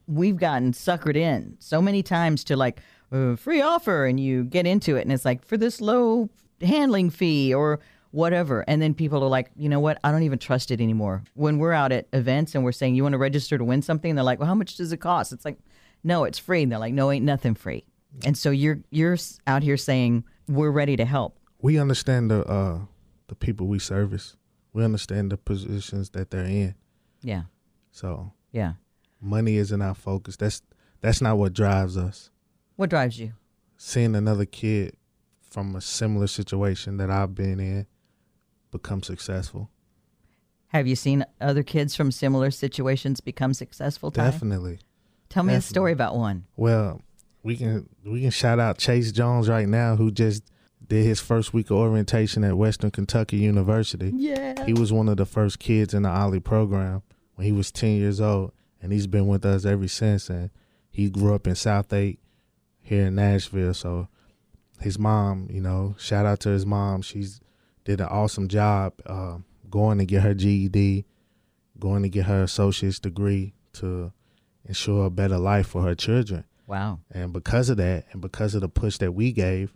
we've 0.07 0.37
gotten 0.37 0.71
suckered 0.71 1.15
in 1.15 1.55
so 1.59 1.81
many 1.81 2.03
times 2.03 2.43
to 2.45 2.55
like 2.55 2.81
uh, 3.11 3.35
free 3.35 3.61
offer 3.61 4.05
and 4.05 4.19
you 4.19 4.43
get 4.43 4.65
into 4.65 4.95
it 4.95 5.01
and 5.01 5.11
it's 5.11 5.25
like 5.25 5.45
for 5.45 5.57
this 5.57 5.81
low 5.81 6.29
handling 6.61 7.09
fee 7.09 7.53
or 7.53 7.79
whatever. 8.11 8.63
And 8.67 8.81
then 8.81 8.93
people 8.93 9.23
are 9.23 9.29
like 9.29 9.51
you 9.55 9.69
know 9.69 9.79
what? 9.79 9.99
I 10.03 10.11
don't 10.11 10.23
even 10.23 10.39
trust 10.39 10.71
it 10.71 10.81
anymore. 10.81 11.23
When 11.33 11.57
we're 11.57 11.73
out 11.73 11.91
at 11.91 12.07
events 12.13 12.55
and 12.55 12.63
we're 12.63 12.71
saying 12.71 12.95
you 12.95 13.03
want 13.03 13.13
to 13.13 13.19
register 13.19 13.57
to 13.57 13.63
win 13.63 13.81
something? 13.81 14.09
And 14.09 14.17
they're 14.17 14.23
like 14.23 14.39
well 14.39 14.47
how 14.47 14.55
much 14.55 14.77
does 14.77 14.91
it 14.91 14.97
cost? 14.97 15.33
It's 15.33 15.45
like 15.45 15.59
no 16.03 16.23
it's 16.23 16.39
free. 16.39 16.63
And 16.63 16.71
they're 16.71 16.79
like 16.79 16.93
no 16.93 17.11
ain't 17.11 17.25
nothing 17.25 17.55
free. 17.55 17.83
And 18.25 18.37
so 18.37 18.49
you're 18.51 18.79
you're 18.89 19.17
out 19.47 19.63
here 19.63 19.77
saying 19.77 20.23
we're 20.47 20.71
ready 20.71 20.95
to 20.95 21.05
help 21.05 21.37
we 21.65 21.79
understand 21.79 22.29
the 22.29 22.45
uh 22.45 22.81
the 23.27 23.33
people 23.33 23.65
we 23.65 23.79
service. 23.79 24.37
We 24.71 24.83
understand 24.83 25.31
the 25.31 25.37
positions 25.37 26.11
that 26.11 26.29
they're 26.29 26.45
in. 26.45 26.75
yeah 27.21 27.43
So 27.91 28.33
yeah 28.51 28.73
money 29.19 29.55
isn't 29.57 29.81
our 29.81 29.95
focus. 29.95 30.35
That's 30.37 30.61
that's 31.01 31.21
not 31.21 31.37
what 31.39 31.53
drives 31.53 31.97
us. 31.97 32.29
what 32.75 32.89
drives 32.91 33.19
you 33.19 33.33
Seeing 33.77 34.15
another 34.15 34.45
kid 34.45 34.95
from 35.41 35.75
a 35.75 35.81
similar 35.81 36.27
situation 36.27 36.97
that 36.97 37.09
I've 37.09 37.33
been 37.33 37.59
in 37.59 37.87
become 38.71 39.01
successful. 39.01 39.71
have 40.67 40.85
you 40.85 40.95
seen 40.95 41.25
other 41.41 41.63
kids 41.63 41.95
from 41.95 42.11
similar 42.11 42.51
situations 42.51 43.21
become 43.21 43.53
successful 43.55 44.11
Ty? 44.11 44.25
Definitely. 44.31 44.79
Tell 45.29 45.43
me 45.43 45.55
a 45.55 45.61
story 45.61 45.93
about 45.93 46.15
one. 46.15 46.45
Well, 46.55 47.01
we 47.41 47.57
can 47.57 47.89
we 48.05 48.21
can 48.21 48.29
shout 48.31 48.59
out 48.59 48.77
Chase 48.77 49.11
Jones 49.11 49.49
right 49.49 49.67
now 49.67 49.95
who 49.95 50.11
just 50.11 50.43
did 50.87 51.05
his 51.05 51.19
first 51.19 51.53
week 51.53 51.69
of 51.69 51.77
orientation 51.77 52.43
at 52.43 52.57
Western 52.57 52.91
Kentucky 52.91 53.37
University. 53.37 54.11
Yeah. 54.15 54.65
He 54.65 54.73
was 54.73 54.91
one 54.91 55.09
of 55.09 55.17
the 55.17 55.25
first 55.25 55.59
kids 55.59 55.93
in 55.93 56.03
the 56.03 56.09
Ollie 56.09 56.39
program 56.39 57.03
when 57.35 57.45
he 57.45 57.51
was 57.51 57.71
10 57.71 57.97
years 57.97 58.21
old, 58.21 58.51
and 58.81 58.91
he's 58.91 59.07
been 59.07 59.27
with 59.27 59.45
us 59.45 59.65
ever 59.65 59.87
since. 59.87 60.29
And 60.29 60.49
he 60.89 61.09
grew 61.09 61.33
up 61.33 61.47
in 61.47 61.55
South 61.55 61.91
Eight 61.91 62.19
here 62.81 63.07
in 63.07 63.15
Nashville. 63.15 63.73
So 63.73 64.07
his 64.79 64.99
mom, 64.99 65.47
you 65.51 65.61
know, 65.61 65.95
shout 65.97 66.25
out 66.25 66.39
to 66.41 66.49
his 66.49 66.65
mom. 66.65 67.01
She's 67.01 67.41
did 67.83 68.01
an 68.01 68.07
awesome 68.07 68.47
job 68.47 68.93
uh, 69.05 69.37
going 69.69 69.99
to 69.99 70.05
get 70.05 70.23
her 70.23 70.33
GED, 70.33 71.05
going 71.79 72.03
to 72.03 72.09
get 72.09 72.25
her 72.25 72.43
associate's 72.43 72.99
degree 72.99 73.53
to 73.73 74.11
ensure 74.65 75.05
a 75.05 75.09
better 75.09 75.37
life 75.37 75.67
for 75.67 75.83
her 75.83 75.95
children. 75.95 76.45
Wow. 76.67 76.99
And 77.11 77.31
because 77.31 77.69
of 77.69 77.77
that, 77.77 78.05
and 78.11 78.21
because 78.21 78.55
of 78.55 78.61
the 78.61 78.69
push 78.69 78.97
that 78.97 79.11
we 79.13 79.31
gave, 79.31 79.73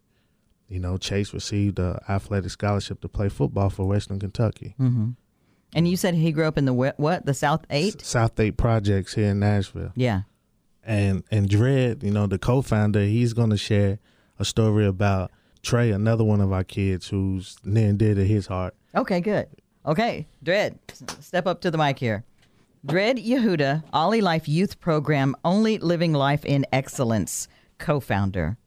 you 0.70 0.80
know, 0.80 0.98
Chase 0.98 1.34
received 1.34 1.80
a 1.80 2.02
athletic 2.08 2.52
scholarship 2.52 3.02
to 3.02 3.10
play 3.10 3.28
football 3.28 3.70
for 3.70 3.86
Western 3.88 4.20
Kentucky. 4.20 4.76
Mm-hmm. 4.80 5.10
And 5.74 5.88
you 5.88 5.98
said 5.98 6.16
he 6.16 6.32
grew 6.32 6.46
up 6.46 6.58
in 6.58 6.66
the 6.66 6.74
what? 6.74 7.26
The 7.26 7.34
South 7.34 7.66
Eight? 7.70 8.02
S- 8.02 8.08
South 8.08 8.40
Eight 8.40 8.58
Projects 8.58 9.14
here 9.14 9.30
in 9.30 9.40
Nashville. 9.40 9.92
Yeah. 9.96 10.22
And 10.84 11.24
and 11.32 11.50
Dred, 11.50 12.04
you 12.04 12.12
know, 12.12 12.28
the 12.28 12.40
co-founder, 12.40 13.02
he's 13.02 13.34
going 13.34 13.50
to 13.50 13.58
share 13.58 14.00
a 14.40 14.46
story 14.46 14.86
about 14.86 15.32
Trey, 15.62 15.92
another 15.92 16.24
one 16.24 16.42
of 16.42 16.54
our 16.54 16.64
kids 16.64 17.10
who's 17.10 17.58
near 17.64 17.90
and 17.90 18.00
dear 18.00 18.16
to 18.16 18.26
his 18.26 18.48
heart. 18.48 18.76
Okay, 18.96 19.20
good. 19.20 19.48
Okay, 19.86 20.28
Dred, 20.44 20.80
step 21.20 21.48
up 21.48 21.62
to 21.62 21.72
the 21.72 21.78
mic 21.78 22.00
here. 22.00 22.24
Dred 22.86 23.18
Yehuda, 23.18 23.84
Ollie 23.92 24.22
Life 24.22 24.48
Youth 24.48 24.80
Program, 24.80 25.36
Only 25.44 25.78
Living 25.80 26.14
Life 26.14 26.46
in 26.46 26.66
Excellence, 26.72 27.48
co 27.78 28.00
founder. 28.00 28.58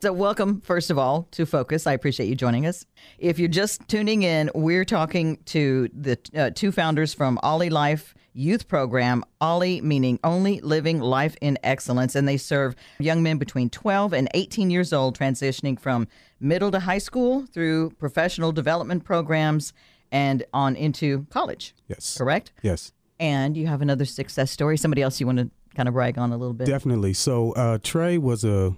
So, 0.00 0.12
welcome, 0.12 0.60
first 0.60 0.90
of 0.90 0.98
all, 0.98 1.26
to 1.32 1.44
Focus. 1.44 1.84
I 1.84 1.92
appreciate 1.92 2.28
you 2.28 2.36
joining 2.36 2.66
us. 2.66 2.86
If 3.18 3.40
you're 3.40 3.48
just 3.48 3.88
tuning 3.88 4.22
in, 4.22 4.48
we're 4.54 4.84
talking 4.84 5.38
to 5.46 5.88
the 5.92 6.16
uh, 6.36 6.50
two 6.54 6.70
founders 6.70 7.12
from 7.12 7.36
Ollie 7.42 7.68
Life 7.68 8.14
Youth 8.32 8.68
Program, 8.68 9.24
Ollie 9.40 9.80
meaning 9.80 10.20
Only 10.22 10.60
Living 10.60 11.00
Life 11.00 11.34
in 11.40 11.58
Excellence, 11.64 12.14
and 12.14 12.28
they 12.28 12.36
serve 12.36 12.76
young 13.00 13.24
men 13.24 13.38
between 13.38 13.70
12 13.70 14.12
and 14.12 14.28
18 14.34 14.70
years 14.70 14.92
old, 14.92 15.18
transitioning 15.18 15.76
from 15.80 16.06
middle 16.38 16.70
to 16.70 16.78
high 16.78 16.98
school 16.98 17.46
through 17.46 17.90
professional 17.98 18.52
development 18.52 19.02
programs 19.02 19.72
and 20.12 20.44
on 20.54 20.76
into 20.76 21.26
college. 21.30 21.74
Yes. 21.88 22.16
Correct? 22.16 22.52
Yes. 22.62 22.92
And 23.18 23.56
you 23.56 23.66
have 23.66 23.82
another 23.82 24.04
success 24.04 24.52
story. 24.52 24.76
Somebody 24.76 25.02
else 25.02 25.18
you 25.18 25.26
want 25.26 25.38
to 25.40 25.50
kind 25.74 25.88
of 25.88 25.94
brag 25.94 26.18
on 26.18 26.30
a 26.30 26.36
little 26.36 26.54
bit? 26.54 26.68
Definitely. 26.68 27.14
So 27.14 27.50
uh, 27.54 27.78
Trey 27.82 28.16
was 28.16 28.44
a 28.44 28.76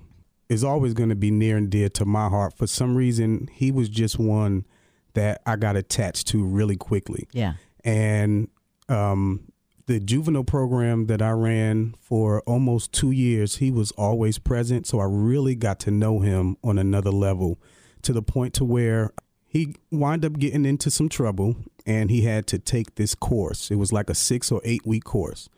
is 0.50 0.64
always 0.64 0.92
going 0.92 1.08
to 1.08 1.14
be 1.14 1.30
near 1.30 1.56
and 1.56 1.70
dear 1.70 1.88
to 1.88 2.04
my 2.04 2.28
heart. 2.28 2.58
For 2.58 2.66
some 2.66 2.96
reason, 2.96 3.48
he 3.52 3.70
was 3.70 3.88
just 3.88 4.18
one 4.18 4.66
that 5.14 5.40
I 5.46 5.56
got 5.56 5.76
attached 5.76 6.26
to 6.28 6.44
really 6.44 6.76
quickly. 6.76 7.28
Yeah. 7.32 7.54
And 7.84 8.48
um, 8.88 9.52
the 9.86 10.00
juvenile 10.00 10.44
program 10.44 11.06
that 11.06 11.22
I 11.22 11.30
ran 11.30 11.94
for 12.00 12.42
almost 12.42 12.92
two 12.92 13.12
years, 13.12 13.56
he 13.56 13.70
was 13.70 13.92
always 13.92 14.38
present. 14.38 14.88
So 14.88 14.98
I 14.98 15.04
really 15.04 15.54
got 15.54 15.78
to 15.80 15.92
know 15.92 16.18
him 16.18 16.56
on 16.64 16.78
another 16.78 17.12
level, 17.12 17.58
to 18.02 18.12
the 18.12 18.22
point 18.22 18.52
to 18.54 18.64
where 18.64 19.12
he 19.46 19.76
wound 19.92 20.24
up 20.24 20.32
getting 20.34 20.64
into 20.64 20.90
some 20.90 21.08
trouble 21.08 21.56
and 21.86 22.10
he 22.10 22.22
had 22.22 22.46
to 22.48 22.58
take 22.58 22.96
this 22.96 23.14
course. 23.14 23.70
It 23.70 23.76
was 23.76 23.92
like 23.92 24.10
a 24.10 24.14
six 24.14 24.50
or 24.50 24.60
eight 24.64 24.84
week 24.84 25.04
course. 25.04 25.48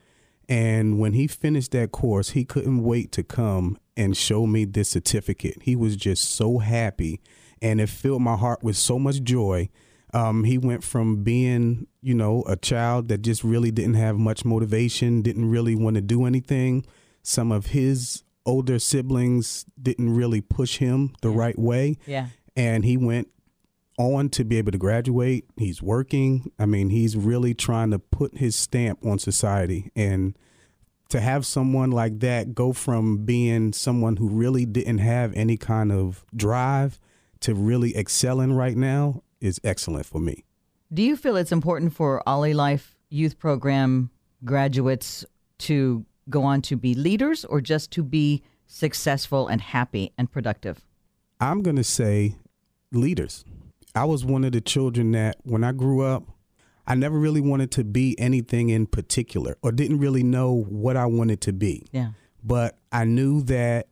And 0.48 0.98
when 0.98 1.14
he 1.14 1.26
finished 1.26 1.70
that 1.70 1.92
course, 1.92 2.30
he 2.30 2.44
couldn't 2.44 2.82
wait 2.82 3.12
to 3.12 3.22
come 3.22 3.78
and 3.96 4.16
show 4.16 4.46
me 4.46 4.64
this 4.64 4.88
certificate. 4.88 5.58
He 5.62 5.76
was 5.76 5.96
just 5.96 6.30
so 6.30 6.58
happy 6.58 7.20
and 7.60 7.80
it 7.80 7.88
filled 7.88 8.22
my 8.22 8.36
heart 8.36 8.62
with 8.62 8.76
so 8.76 8.98
much 8.98 9.22
joy. 9.22 9.68
Um, 10.14 10.44
he 10.44 10.58
went 10.58 10.84
from 10.84 11.22
being, 11.22 11.86
you 12.02 12.14
know, 12.14 12.42
a 12.46 12.56
child 12.56 13.08
that 13.08 13.22
just 13.22 13.44
really 13.44 13.70
didn't 13.70 13.94
have 13.94 14.18
much 14.18 14.44
motivation, 14.44 15.22
didn't 15.22 15.48
really 15.48 15.74
want 15.74 15.94
to 15.94 16.02
do 16.02 16.26
anything. 16.26 16.84
Some 17.22 17.50
of 17.52 17.66
his 17.66 18.24
older 18.44 18.78
siblings 18.78 19.64
didn't 19.80 20.14
really 20.14 20.40
push 20.40 20.78
him 20.78 21.14
the 21.22 21.30
right 21.30 21.58
way. 21.58 21.96
Yeah. 22.06 22.26
And 22.56 22.84
he 22.84 22.96
went 22.96 23.28
on 23.98 24.28
to 24.30 24.44
be 24.44 24.58
able 24.58 24.72
to 24.72 24.78
graduate. 24.78 25.46
He's 25.56 25.80
working. 25.80 26.50
I 26.58 26.66
mean, 26.66 26.90
he's 26.90 27.16
really 27.16 27.54
trying 27.54 27.90
to 27.92 27.98
put 27.98 28.36
his 28.36 28.56
stamp 28.56 29.06
on 29.06 29.18
society. 29.18 29.90
And 29.94 30.36
to 31.12 31.20
have 31.20 31.44
someone 31.44 31.90
like 31.90 32.20
that 32.20 32.54
go 32.54 32.72
from 32.72 33.18
being 33.18 33.72
someone 33.74 34.16
who 34.16 34.28
really 34.28 34.64
didn't 34.64 34.98
have 34.98 35.30
any 35.34 35.58
kind 35.58 35.92
of 35.92 36.24
drive 36.34 36.98
to 37.40 37.54
really 37.54 37.94
excelling 37.94 38.54
right 38.54 38.76
now 38.76 39.22
is 39.38 39.60
excellent 39.62 40.06
for 40.06 40.20
me. 40.20 40.42
Do 40.92 41.02
you 41.02 41.16
feel 41.16 41.36
it's 41.36 41.52
important 41.52 41.92
for 41.92 42.26
Ollie 42.26 42.54
Life 42.54 42.96
Youth 43.10 43.38
Program 43.38 44.10
graduates 44.42 45.22
to 45.58 46.06
go 46.30 46.44
on 46.44 46.62
to 46.62 46.76
be 46.76 46.94
leaders 46.94 47.44
or 47.44 47.60
just 47.60 47.90
to 47.92 48.02
be 48.02 48.42
successful 48.66 49.48
and 49.48 49.60
happy 49.60 50.12
and 50.16 50.32
productive? 50.32 50.80
I'm 51.40 51.62
going 51.62 51.76
to 51.76 51.84
say 51.84 52.36
leaders. 52.90 53.44
I 53.94 54.06
was 54.06 54.24
one 54.24 54.44
of 54.44 54.52
the 54.52 54.62
children 54.62 55.12
that 55.12 55.36
when 55.42 55.62
I 55.62 55.72
grew 55.72 56.00
up, 56.00 56.22
I 56.86 56.94
never 56.94 57.18
really 57.18 57.40
wanted 57.40 57.70
to 57.72 57.84
be 57.84 58.18
anything 58.18 58.70
in 58.70 58.86
particular 58.86 59.56
or 59.62 59.72
didn't 59.72 59.98
really 59.98 60.22
know 60.22 60.64
what 60.68 60.96
I 60.96 61.06
wanted 61.06 61.40
to 61.42 61.52
be. 61.52 61.86
Yeah. 61.92 62.10
But 62.42 62.78
I 62.90 63.04
knew 63.04 63.42
that 63.42 63.88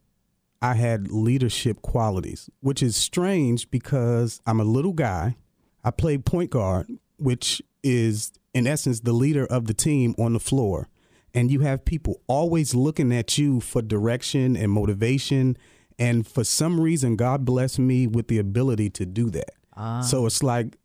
I 0.63 0.75
had 0.75 1.11
leadership 1.11 1.83
qualities, 1.83 2.51
which 2.61 2.83
is 2.83 2.97
strange 2.97 3.71
because 3.71 4.41
I'm 4.47 4.61
a 4.61 4.65
little 4.65 4.93
guy. 4.93 5.37
I 5.85 5.91
play 5.91 6.19
point 6.19 6.51
guard, 6.51 6.91
which 7.17 7.63
is 7.83 8.33
in 8.53 8.67
essence 8.67 9.01
the 9.01 9.13
leader 9.13 9.47
of 9.47 9.67
the 9.67 9.75
team 9.75 10.15
on 10.19 10.33
the 10.33 10.41
floor. 10.41 10.89
And 11.33 11.51
you 11.51 11.61
have 11.61 11.85
people 11.85 12.21
always 12.27 12.75
looking 12.75 13.13
at 13.13 13.39
you 13.39 13.61
for 13.61 13.81
direction 13.81 14.57
and 14.57 14.73
motivation. 14.73 15.57
And 15.99 16.27
for 16.27 16.43
some 16.43 16.81
reason, 16.81 17.15
God 17.15 17.45
blessed 17.45 17.79
me 17.79 18.07
with 18.09 18.27
the 18.27 18.39
ability 18.39 18.91
to 18.91 19.07
do 19.07 19.31
that. 19.31 19.53
Ah. 19.77 20.01
So 20.01 20.27
it's 20.27 20.43
like 20.43 20.77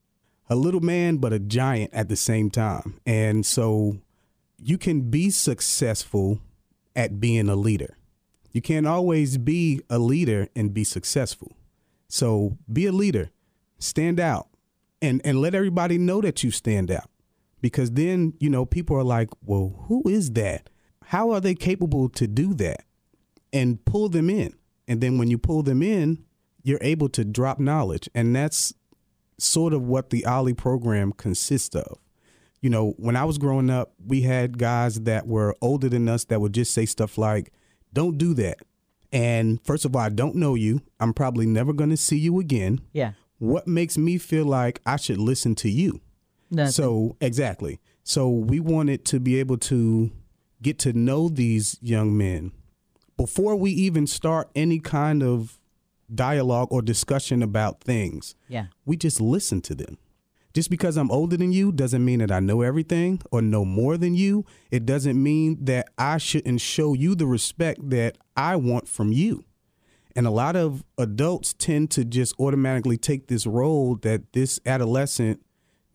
a 0.49 0.55
little 0.55 0.81
man, 0.81 1.17
but 1.17 1.33
a 1.33 1.39
giant 1.39 1.93
at 1.93 2.09
the 2.09 2.15
same 2.15 2.49
time. 2.49 2.99
And 3.05 3.45
so 3.45 3.97
you 4.61 4.77
can 4.77 5.09
be 5.09 5.29
successful 5.29 6.39
at 6.95 7.19
being 7.19 7.49
a 7.49 7.55
leader. 7.55 7.97
You 8.51 8.61
can't 8.61 8.87
always 8.87 9.37
be 9.37 9.81
a 9.89 9.99
leader 9.99 10.47
and 10.55 10.73
be 10.73 10.83
successful. 10.83 11.51
So 12.07 12.57
be 12.71 12.85
a 12.85 12.91
leader, 12.91 13.31
stand 13.79 14.19
out, 14.19 14.47
and, 15.01 15.21
and 15.25 15.41
let 15.41 15.55
everybody 15.55 15.97
know 15.97 16.21
that 16.21 16.43
you 16.43 16.51
stand 16.51 16.89
out. 16.89 17.09
Because 17.61 17.91
then, 17.91 18.33
you 18.39 18.49
know, 18.49 18.65
people 18.65 18.95
are 18.95 19.03
like, 19.03 19.29
well, 19.43 19.85
who 19.87 20.03
is 20.05 20.31
that? 20.31 20.69
How 21.05 21.31
are 21.31 21.41
they 21.41 21.55
capable 21.55 22.09
to 22.09 22.27
do 22.27 22.53
that? 22.55 22.85
And 23.51 23.83
pull 23.85 24.09
them 24.09 24.29
in. 24.29 24.55
And 24.87 25.01
then 25.01 25.17
when 25.17 25.29
you 25.29 25.37
pull 25.37 25.63
them 25.63 25.81
in, 25.81 26.23
you're 26.63 26.79
able 26.81 27.09
to 27.09 27.25
drop 27.25 27.59
knowledge. 27.59 28.09
And 28.13 28.35
that's 28.35 28.73
sort 29.37 29.73
of 29.73 29.83
what 29.83 30.09
the 30.09 30.25
Ollie 30.25 30.53
program 30.53 31.11
consists 31.11 31.75
of. 31.75 31.97
You 32.61 32.69
know, 32.69 32.93
when 32.97 33.15
I 33.15 33.25
was 33.25 33.37
growing 33.37 33.69
up, 33.69 33.93
we 34.05 34.21
had 34.21 34.57
guys 34.57 35.01
that 35.01 35.27
were 35.27 35.55
older 35.61 35.89
than 35.89 36.09
us 36.09 36.25
that 36.25 36.41
would 36.41 36.53
just 36.53 36.73
say 36.73 36.85
stuff 36.85 37.17
like, 37.17 37.51
don't 37.93 38.17
do 38.17 38.33
that. 38.35 38.57
And 39.11 39.63
first 39.63 39.85
of 39.85 39.95
all, 39.95 40.01
I 40.01 40.09
don't 40.09 40.35
know 40.35 40.55
you. 40.55 40.81
I'm 40.99 41.13
probably 41.13 41.45
never 41.45 41.73
going 41.73 41.91
to 41.91 41.97
see 41.97 42.17
you 42.17 42.39
again. 42.39 42.81
Yeah. 42.91 43.11
What 43.37 43.67
makes 43.67 43.97
me 43.97 44.17
feel 44.17 44.45
like 44.45 44.81
I 44.85 44.95
should 44.95 45.19
listen 45.19 45.55
to 45.55 45.69
you? 45.69 46.01
Nothing. 46.49 46.71
So, 46.71 47.17
exactly. 47.21 47.79
So, 48.03 48.29
we 48.29 48.59
wanted 48.59 49.05
to 49.05 49.19
be 49.19 49.39
able 49.39 49.57
to 49.57 50.11
get 50.61 50.79
to 50.79 50.93
know 50.93 51.29
these 51.29 51.77
young 51.81 52.17
men 52.17 52.51
before 53.17 53.55
we 53.55 53.71
even 53.71 54.07
start 54.07 54.49
any 54.55 54.79
kind 54.79 55.23
of 55.23 55.59
dialogue 56.13 56.67
or 56.71 56.81
discussion 56.81 57.41
about 57.41 57.81
things. 57.81 58.35
yeah. 58.47 58.67
We 58.85 58.97
just 58.97 59.19
listen 59.19 59.61
to 59.61 59.75
them. 59.75 59.97
Just 60.53 60.69
because 60.69 60.95
I'm 60.95 61.11
older 61.11 61.35
than 61.35 61.51
you 61.51 61.73
doesn't 61.73 62.05
mean 62.05 62.19
that 62.19 62.31
I 62.31 62.39
know 62.39 62.61
everything 62.61 63.21
or 63.29 63.41
know 63.41 63.65
more 63.65 63.97
than 63.97 64.15
you. 64.15 64.45
It 64.71 64.85
doesn't 64.85 65.21
mean 65.21 65.65
that 65.65 65.89
I 65.97 66.17
shouldn't 66.17 66.61
show 66.61 66.93
you 66.93 67.13
the 67.13 67.27
respect 67.27 67.89
that 67.89 68.17
I 68.37 68.55
want 68.55 68.87
from 68.87 69.11
you. 69.11 69.43
And 70.15 70.25
a 70.25 70.31
lot 70.31 70.55
of 70.55 70.85
adults 70.97 71.53
tend 71.53 71.91
to 71.91 72.05
just 72.05 72.39
automatically 72.39 72.95
take 72.95 73.27
this 73.27 73.45
role 73.45 73.95
that 73.97 74.31
this 74.31 74.61
adolescent 74.65 75.41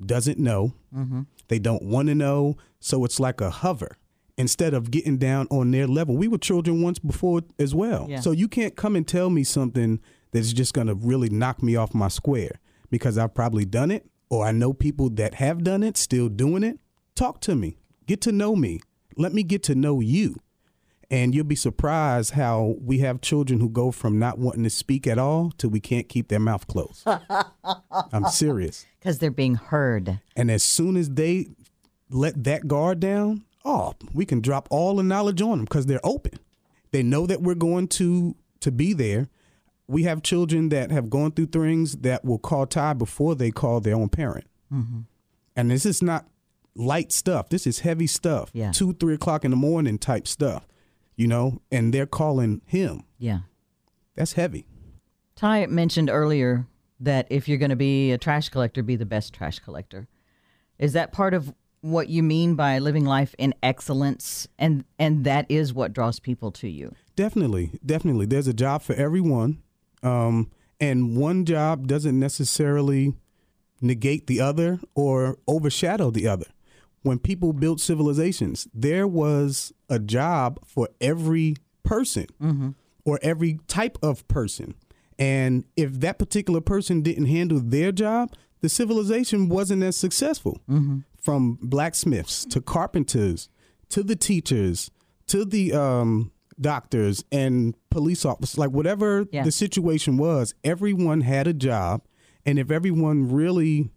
doesn't 0.05 0.39
know. 0.39 0.75
Mm-hmm. 0.95 1.23
They 1.49 1.59
don't 1.59 1.83
want 1.83 2.09
to 2.09 2.15
know. 2.15 2.59
So 2.81 3.07
it's 3.07 3.19
like 3.19 3.41
a 3.41 3.49
hover 3.49 3.97
instead 4.41 4.73
of 4.73 4.91
getting 4.91 5.19
down 5.19 5.47
on 5.51 5.71
their 5.71 5.87
level. 5.87 6.17
We 6.17 6.27
were 6.27 6.39
children 6.39 6.83
once 6.83 6.99
before 6.99 7.43
as 7.59 7.75
well. 7.75 8.07
Yeah. 8.09 8.21
So 8.21 8.31
you 8.31 8.49
can't 8.49 8.75
come 8.75 8.97
and 8.97 9.07
tell 9.07 9.29
me 9.29 9.45
something 9.45 10.01
that's 10.33 10.53
just 10.53 10.73
going 10.73 10.87
to 10.87 10.95
really 10.95 11.29
knock 11.29 11.63
me 11.63 11.77
off 11.77 11.95
my 11.95 12.09
square 12.09 12.53
because 12.91 13.19
I've 13.19 13.35
probably 13.35 13.67
done 13.67 13.91
it 13.91 14.07
or 14.31 14.47
I 14.47 14.53
know 14.53 14.73
people 14.73 15.11
that 15.11 15.35
have 15.35 15.63
done 15.63 15.83
it, 15.83 15.97
still 15.97 16.29
doing 16.29 16.65
it. 16.65 16.79
Talk 17.15 17.41
to 17.43 17.55
me, 17.55 17.77
get 18.07 18.23
to 18.23 18.33
know 18.33 18.57
me, 18.57 18.81
let 19.17 19.35
me 19.35 19.43
get 19.43 19.63
to 19.65 19.75
know 19.75 20.01
you. 20.01 20.37
And 21.11 21.35
you'll 21.35 21.45
be 21.45 21.57
surprised 21.57 22.35
how 22.35 22.77
we 22.81 22.99
have 22.99 23.21
children 23.21 23.59
who 23.59 23.69
go 23.69 23.91
from 23.91 24.19
not 24.21 24.39
wanting 24.39 24.63
to 24.63 24.71
speak 24.71 25.09
at 25.09 25.19
all 25.19 25.51
to 25.59 25.69
we 25.69 25.81
can't 25.81 26.09
keep 26.09 26.29
their 26.29 26.39
mouth 26.39 26.69
closed. 26.69 27.05
I'm 28.13 28.27
serious. 28.27 28.87
Because 29.01 29.19
they're 29.19 29.33
being 29.33 29.57
heard. 29.57 30.21
And 30.37 30.53
as 30.53 30.63
soon 30.63 30.97
as 30.97 31.11
they 31.11 31.49
let 32.09 32.45
that 32.45 32.69
guard 32.69 33.01
down, 33.01 33.45
oh, 33.65 33.95
we 34.13 34.25
can 34.25 34.41
drop 34.41 34.69
all 34.71 34.97
the 34.97 35.03
knowledge 35.03 35.43
on 35.43 35.59
them 35.59 35.65
because 35.65 35.87
they're 35.87 36.05
open. 36.05 36.39
They 36.93 37.03
know 37.03 37.27
that 37.27 37.43
we're 37.43 37.55
going 37.55 37.89
to 37.89 38.37
to 38.61 38.71
be 38.71 38.93
there. 38.93 39.29
We 39.87 40.05
have 40.05 40.23
children 40.23 40.69
that 40.69 40.91
have 40.91 41.11
gone 41.11 41.33
through 41.33 41.47
things 41.47 41.97
that 41.99 42.25
will 42.25 42.39
call 42.39 42.67
Ty 42.67 42.95
before 42.95 43.35
they 43.35 43.51
call 43.51 43.81
their 43.81 43.97
own 43.97 44.09
parent. 44.09 44.47
Mm-hmm. 44.73 45.01
And 45.57 45.71
this 45.71 45.85
is 45.85 46.03
not 46.03 46.27
light 46.75 47.11
stuff. 47.13 47.49
This 47.49 47.67
is 47.67 47.81
heavy 47.81 48.07
stuff. 48.07 48.51
Yeah. 48.53 48.71
Two, 48.71 48.93
three 48.93 49.15
o'clock 49.15 49.45
in 49.45 49.51
the 49.51 49.57
morning 49.57 49.99
type 49.99 50.29
stuff. 50.29 50.67
You 51.17 51.27
know, 51.27 51.61
and 51.71 51.93
they're 51.93 52.07
calling 52.07 52.63
him. 52.65 53.05
Yeah. 53.19 53.41
That's 54.15 54.35
heavy. 54.35 54.67
Ty 55.37 55.67
mentioned 55.67 56.09
earlier 56.09 56.67
that 57.01 57.27
if 57.31 57.49
you're 57.49 57.59
going 57.59 57.71
to 57.71 57.77
be 57.77 58.13
a 58.13 58.19
trash 58.19 58.49
collector, 58.49 58.83
be 58.83 58.97
the 58.97 59.07
best 59.07 59.33
trash 59.33 59.59
collector. 59.59 60.07
Is 60.79 60.93
that 60.95 61.13
part 61.13 61.35
of 61.35 61.53
what 61.83 62.09
you 62.09 62.23
mean 62.23 62.55
by 62.55 62.79
living 62.79 63.05
life 63.05 63.35
in 63.39 63.55
excellence 63.63 64.47
and 64.59 64.85
and 64.99 65.25
that 65.25 65.47
is 65.49 65.73
what 65.73 65.93
draws 65.93 66.21
people 66.21 66.51
to 66.53 66.69
you? 66.69 66.95
Definitely, 67.17 67.73
definitely. 67.85 68.27
There's 68.27 68.47
a 68.47 68.55
job 68.55 68.83
for 68.83 68.95
everyone, 68.95 69.63
um, 70.03 70.51
and 70.79 71.17
one 71.17 71.45
job 71.45 71.87
doesn't 71.87 72.19
necessarily 72.19 73.15
negate 73.81 74.27
the 74.27 74.41
other 74.41 74.81
or 74.95 75.39
overshadow 75.47 76.11
the 76.11 76.27
other. 76.27 76.47
When 77.03 77.19
people 77.19 77.55
built 77.55 77.81
civilizations, 77.81 78.69
there 78.75 79.07
was 79.07 79.73
a 79.89 79.99
job 79.99 80.61
for 80.67 80.89
every 81.01 81.57
person 81.83 82.27
or 83.07 83.19
every 83.23 83.59
type 83.69 83.97
of 84.03 84.27
person. 84.29 84.75
And 85.19 85.65
if 85.77 85.93
that 86.01 86.19
particular 86.19 86.61
person 86.61 87.01
didn't 87.03 87.27
handle 87.27 87.59
their 87.61 87.91
job, 87.93 88.35
the 88.61 88.69
civilization 88.69 89.49
wasn't 89.49 89.83
as 89.83 89.97
successful. 89.97 90.61
From 91.21 91.59
blacksmiths 91.61 92.45
to 92.47 92.61
carpenters 92.61 93.49
to 93.91 94.03
the 94.03 94.17
teachers 94.17 94.91
to 95.27 95.45
the 95.45 95.73
um, 95.73 96.33
doctors 96.61 97.25
and 97.31 97.75
police 97.91 98.25
officers, 98.25 98.59
like 98.59 98.71
whatever 98.71 99.27
Yeah. 99.33 99.45
the 99.45 99.53
situation 99.53 100.17
was, 100.17 100.55
everyone 100.65 101.21
had 101.21 101.47
a 101.47 101.53
job. 101.53 102.03
And 102.47 102.59
if 102.59 102.71
everyone 102.71 103.31
really 103.31 103.91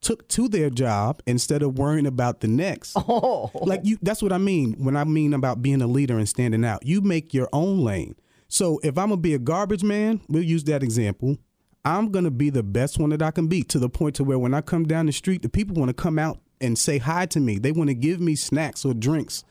took 0.00 0.28
to 0.28 0.48
their 0.48 0.70
job 0.70 1.20
instead 1.26 1.62
of 1.62 1.76
worrying 1.78 2.06
about 2.06 2.40
the 2.40 2.48
next, 2.48 2.92
Oh. 2.96 3.50
like 3.54 3.80
you 3.84 3.98
that's 4.00 4.22
what 4.22 4.32
I 4.32 4.38
mean 4.38 4.74
when 4.78 4.96
I 4.96 5.04
mean 5.04 5.34
about 5.34 5.60
being 5.62 5.82
a 5.82 5.86
leader 5.88 6.16
and 6.16 6.28
standing 6.28 6.64
out. 6.64 6.86
You 6.86 7.00
make 7.00 7.34
your 7.34 7.48
own 7.52 7.80
lane. 7.80 8.14
So 8.48 8.78
if 8.84 8.96
I'm 8.96 9.08
gonna 9.08 9.20
be 9.20 9.34
a 9.34 9.38
garbage 9.38 9.82
man, 9.82 10.20
we'll 10.28 10.42
use 10.44 10.64
that 10.64 10.82
example. 10.82 11.36
I'm 11.84 12.10
gonna 12.12 12.30
be 12.30 12.50
the 12.50 12.62
best 12.62 12.98
one 12.98 13.10
that 13.10 13.22
I 13.22 13.30
can 13.32 13.48
be 13.48 13.62
to 13.64 13.78
the 13.78 13.88
point 13.88 14.14
to 14.16 14.24
where 14.24 14.38
when 14.38 14.54
I 14.54 14.60
come 14.60 14.84
down 14.84 15.06
the 15.06 15.12
street, 15.12 15.42
the 15.42 15.48
people 15.48 15.74
want 15.76 15.88
to 15.88 15.94
come 15.94 16.18
out 16.18 16.40
and 16.60 16.78
say 16.78 16.98
hi 16.98 17.26
to 17.26 17.40
me. 17.40 17.58
They 17.58 17.72
want 17.72 17.88
to 17.88 17.94
give 17.94 18.20
me 18.20 18.34
snacks 18.36 18.84
or 18.84 18.94
drinks. 18.94 19.44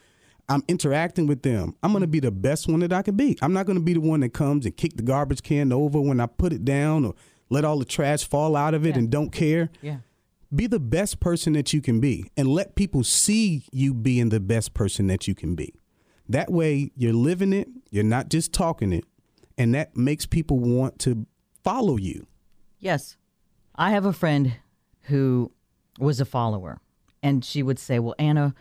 I'm 0.50 0.64
interacting 0.68 1.28
with 1.28 1.42
them. 1.42 1.76
I'm 1.84 1.92
gonna 1.92 2.08
be 2.08 2.22
the 2.22 2.32
best 2.32 2.68
one 2.70 2.80
that 2.80 2.94
I 2.94 3.02
can 3.02 3.16
be. 3.18 3.38
I'm 3.42 3.52
not 3.54 3.66
gonna 3.66 3.82
be 3.82 3.94
the 3.94 4.00
one 4.00 4.22
that 4.22 4.34
comes 4.34 4.66
and 4.66 4.76
kick 4.76 4.96
the 4.96 5.04
garbage 5.04 5.44
can 5.44 5.74
over 5.74 6.00
when 6.00 6.20
I 6.22 6.26
put 6.26 6.54
it 6.54 6.64
down 6.64 7.04
or 7.06 7.16
let 7.50 7.66
all 7.66 7.80
the 7.80 7.86
trash 7.86 8.24
fall 8.26 8.56
out 8.56 8.74
of 8.74 8.86
it 8.86 8.90
Yeah. 8.96 9.00
and 9.00 9.10
don't 9.10 9.32
care. 9.32 9.70
Yeah. 9.82 9.98
Be 10.56 10.66
the 10.68 10.80
best 10.80 11.20
person 11.20 11.52
that 11.54 11.74
you 11.74 11.82
can 11.82 12.00
be 12.00 12.32
and 12.38 12.48
let 12.48 12.76
people 12.76 13.04
see 13.04 13.66
you 13.74 13.94
being 13.94 14.30
the 14.30 14.40
best 14.40 14.74
person 14.74 15.08
that 15.08 15.28
you 15.28 15.36
can 15.36 15.54
be. 15.56 15.74
That 16.30 16.50
way, 16.50 16.92
you're 16.96 17.12
living 17.14 17.52
it, 17.52 17.68
you're 17.90 18.04
not 18.06 18.30
just 18.30 18.54
talking 18.54 18.94
it, 18.94 19.04
and 19.58 19.76
that 19.76 19.98
makes 19.98 20.26
people 20.26 20.60
want 20.60 21.00
to 21.00 21.26
follow 21.64 21.98
you. 21.98 22.26
Yes. 22.80 23.18
I 23.76 23.92
have 23.92 24.06
a 24.06 24.14
friend 24.14 24.54
who 25.04 25.52
was 26.00 26.22
a 26.22 26.26
follower, 26.26 26.80
and 27.24 27.44
she 27.44 27.64
would 27.64 27.80
say, 27.80 28.00
Well, 28.00 28.16
Anna, 28.20 28.54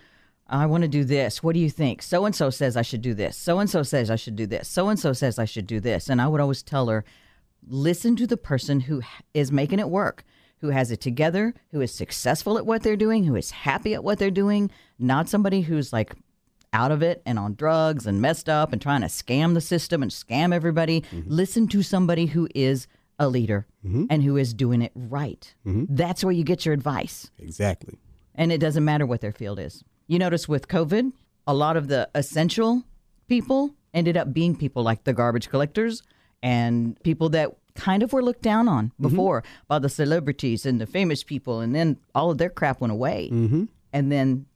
I 0.48 0.66
want 0.66 0.82
to 0.82 0.88
do 0.88 1.04
this. 1.04 1.42
What 1.42 1.54
do 1.54 1.60
you 1.60 1.70
think? 1.70 2.02
So 2.02 2.24
and 2.24 2.34
so 2.34 2.50
says 2.50 2.76
I 2.76 2.82
should 2.82 3.02
do 3.02 3.14
this. 3.14 3.36
So 3.36 3.58
and 3.58 3.68
so 3.68 3.82
says 3.82 4.10
I 4.10 4.16
should 4.16 4.36
do 4.36 4.46
this. 4.46 4.68
So 4.68 4.88
and 4.88 4.98
so 4.98 5.12
says 5.12 5.38
I 5.38 5.44
should 5.44 5.66
do 5.66 5.80
this. 5.80 6.08
And 6.08 6.20
I 6.20 6.28
would 6.28 6.40
always 6.40 6.62
tell 6.62 6.86
her, 6.88 7.04
listen 7.66 8.14
to 8.16 8.26
the 8.26 8.36
person 8.36 8.80
who 8.80 9.02
is 9.34 9.50
making 9.50 9.80
it 9.80 9.90
work, 9.90 10.24
who 10.58 10.70
has 10.70 10.90
it 10.90 11.00
together, 11.00 11.52
who 11.72 11.80
is 11.80 11.92
successful 11.92 12.58
at 12.58 12.66
what 12.66 12.82
they're 12.82 12.96
doing, 12.96 13.24
who 13.24 13.34
is 13.34 13.50
happy 13.50 13.92
at 13.92 14.04
what 14.04 14.18
they're 14.18 14.30
doing, 14.30 14.70
not 14.98 15.28
somebody 15.28 15.62
who's 15.62 15.92
like 15.92 16.14
out 16.72 16.92
of 16.92 17.02
it 17.02 17.22
and 17.26 17.38
on 17.38 17.54
drugs 17.54 18.06
and 18.06 18.20
messed 18.20 18.48
up 18.48 18.72
and 18.72 18.80
trying 18.80 19.00
to 19.00 19.08
scam 19.08 19.54
the 19.54 19.60
system 19.60 20.00
and 20.02 20.12
scam 20.12 20.54
everybody. 20.54 21.00
Mm-hmm. 21.00 21.30
Listen 21.30 21.66
to 21.68 21.82
somebody 21.82 22.26
who 22.26 22.48
is 22.54 22.86
a 23.18 23.28
leader 23.28 23.66
mm-hmm. 23.84 24.04
and 24.10 24.22
who 24.22 24.36
is 24.36 24.54
doing 24.54 24.82
it 24.82 24.92
right. 24.94 25.54
Mm-hmm. 25.66 25.86
That's 25.88 26.22
where 26.22 26.32
you 26.32 26.44
get 26.44 26.64
your 26.64 26.74
advice. 26.74 27.30
Exactly. 27.38 27.98
And 28.36 28.52
it 28.52 28.58
doesn't 28.58 28.84
matter 28.84 29.06
what 29.06 29.20
their 29.20 29.32
field 29.32 29.58
is. 29.58 29.82
You 30.06 30.18
notice 30.18 30.46
with 30.46 30.68
COVID, 30.68 31.12
a 31.46 31.54
lot 31.54 31.76
of 31.76 31.88
the 31.88 32.08
essential 32.14 32.84
people 33.28 33.74
ended 33.92 34.16
up 34.16 34.32
being 34.32 34.54
people 34.54 34.82
like 34.82 35.04
the 35.04 35.12
garbage 35.12 35.48
collectors 35.48 36.02
and 36.42 37.00
people 37.02 37.30
that 37.30 37.56
kind 37.74 38.02
of 38.02 38.12
were 38.12 38.22
looked 38.22 38.42
down 38.42 38.68
on 38.68 38.92
before 39.00 39.42
by 39.68 39.78
the 39.78 39.88
celebrities 39.88 40.64
and 40.66 40.80
the 40.80 40.86
famous 40.86 41.22
people. 41.22 41.60
And 41.60 41.74
then 41.74 41.98
all 42.14 42.30
of 42.30 42.38
their 42.38 42.50
crap 42.50 42.80
went 42.80 42.92
away. 42.92 43.28
And 43.92 44.12
then 44.12 44.46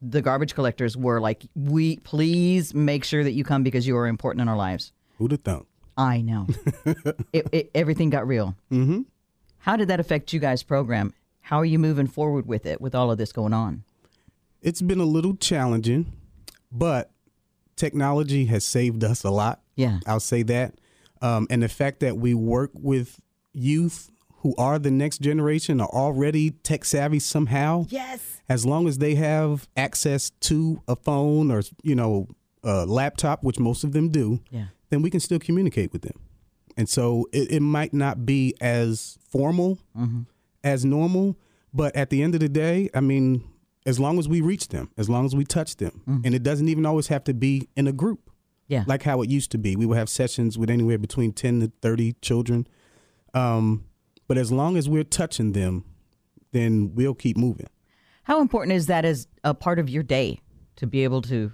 the 0.00 0.22
garbage 0.22 0.54
collectors 0.54 0.96
were 0.96 1.20
like, 1.20 1.44
we 1.54 1.96
please 1.98 2.74
make 2.74 3.04
sure 3.04 3.24
that 3.24 3.32
you 3.32 3.44
come 3.44 3.62
because 3.62 3.86
you 3.86 3.96
are 3.96 4.06
important 4.06 4.42
in 4.42 4.48
our 4.48 4.56
lives. 4.56 4.92
Who'd 5.16 5.32
have 5.32 5.40
thunk? 5.40 5.66
I 5.96 6.20
know. 6.20 6.46
it, 7.32 7.48
it, 7.50 7.70
everything 7.74 8.10
got 8.10 8.26
real. 8.26 8.54
Mm-hmm. 8.70 9.02
How 9.58 9.76
did 9.76 9.88
that 9.88 9.98
affect 9.98 10.32
you 10.32 10.38
guys' 10.38 10.62
program? 10.62 11.12
How 11.48 11.58
are 11.60 11.64
you 11.64 11.78
moving 11.78 12.06
forward 12.06 12.46
with 12.46 12.66
it 12.66 12.78
with 12.78 12.94
all 12.94 13.10
of 13.10 13.16
this 13.16 13.32
going 13.32 13.54
on? 13.54 13.82
It's 14.60 14.82
been 14.82 15.00
a 15.00 15.06
little 15.06 15.34
challenging, 15.34 16.12
but 16.70 17.10
technology 17.74 18.44
has 18.46 18.64
saved 18.66 19.02
us 19.02 19.24
a 19.24 19.30
lot. 19.30 19.62
Yeah. 19.74 20.00
I'll 20.06 20.20
say 20.20 20.42
that. 20.42 20.74
Um, 21.22 21.46
and 21.48 21.62
the 21.62 21.68
fact 21.70 22.00
that 22.00 22.18
we 22.18 22.34
work 22.34 22.70
with 22.74 23.18
youth 23.54 24.10
who 24.42 24.54
are 24.58 24.78
the 24.78 24.90
next 24.90 25.22
generation 25.22 25.80
are 25.80 25.88
already 25.88 26.50
tech 26.50 26.84
savvy 26.84 27.18
somehow. 27.18 27.86
Yes. 27.88 28.42
As 28.50 28.66
long 28.66 28.86
as 28.86 28.98
they 28.98 29.14
have 29.14 29.66
access 29.74 30.28
to 30.40 30.82
a 30.86 30.96
phone 30.96 31.50
or, 31.50 31.62
you 31.82 31.94
know, 31.94 32.28
a 32.62 32.84
laptop, 32.84 33.42
which 33.42 33.58
most 33.58 33.84
of 33.84 33.92
them 33.92 34.10
do, 34.10 34.40
Yeah. 34.50 34.66
then 34.90 35.00
we 35.00 35.08
can 35.08 35.20
still 35.20 35.38
communicate 35.38 35.94
with 35.94 36.02
them. 36.02 36.18
And 36.76 36.90
so 36.90 37.26
it, 37.32 37.52
it 37.52 37.60
might 37.60 37.94
not 37.94 38.26
be 38.26 38.54
as 38.60 39.16
formal 39.30 39.78
as 40.64 40.84
normal, 40.84 41.36
but 41.72 41.94
at 41.96 42.10
the 42.10 42.22
end 42.22 42.34
of 42.34 42.40
the 42.40 42.48
day, 42.48 42.88
I 42.94 43.00
mean, 43.00 43.44
as 43.86 43.98
long 44.00 44.18
as 44.18 44.28
we 44.28 44.40
reach 44.40 44.68
them, 44.68 44.90
as 44.96 45.08
long 45.08 45.24
as 45.26 45.34
we 45.34 45.44
touch 45.44 45.76
them, 45.76 46.02
and 46.24 46.34
it 46.34 46.42
doesn't 46.42 46.68
even 46.68 46.84
always 46.86 47.06
have 47.08 47.24
to 47.24 47.34
be 47.34 47.68
in 47.76 47.86
a 47.86 47.92
group 47.92 48.30
Yeah. 48.66 48.84
like 48.86 49.02
how 49.04 49.22
it 49.22 49.30
used 49.30 49.50
to 49.52 49.58
be. 49.58 49.76
We 49.76 49.86
would 49.86 49.96
have 49.98 50.08
sessions 50.08 50.58
with 50.58 50.68
anywhere 50.70 50.98
between 50.98 51.32
10 51.32 51.60
to 51.60 51.72
30 51.80 52.14
children. 52.20 52.66
Um, 53.34 53.84
but 54.26 54.36
as 54.36 54.52
long 54.52 54.76
as 54.76 54.88
we're 54.88 55.04
touching 55.04 55.52
them, 55.52 55.84
then 56.52 56.92
we'll 56.94 57.14
keep 57.14 57.36
moving. 57.36 57.66
How 58.24 58.40
important 58.42 58.74
is 58.74 58.86
that 58.86 59.04
as 59.04 59.26
a 59.44 59.54
part 59.54 59.78
of 59.78 59.88
your 59.88 60.02
day 60.02 60.40
to 60.76 60.86
be 60.86 61.04
able 61.04 61.22
to 61.22 61.52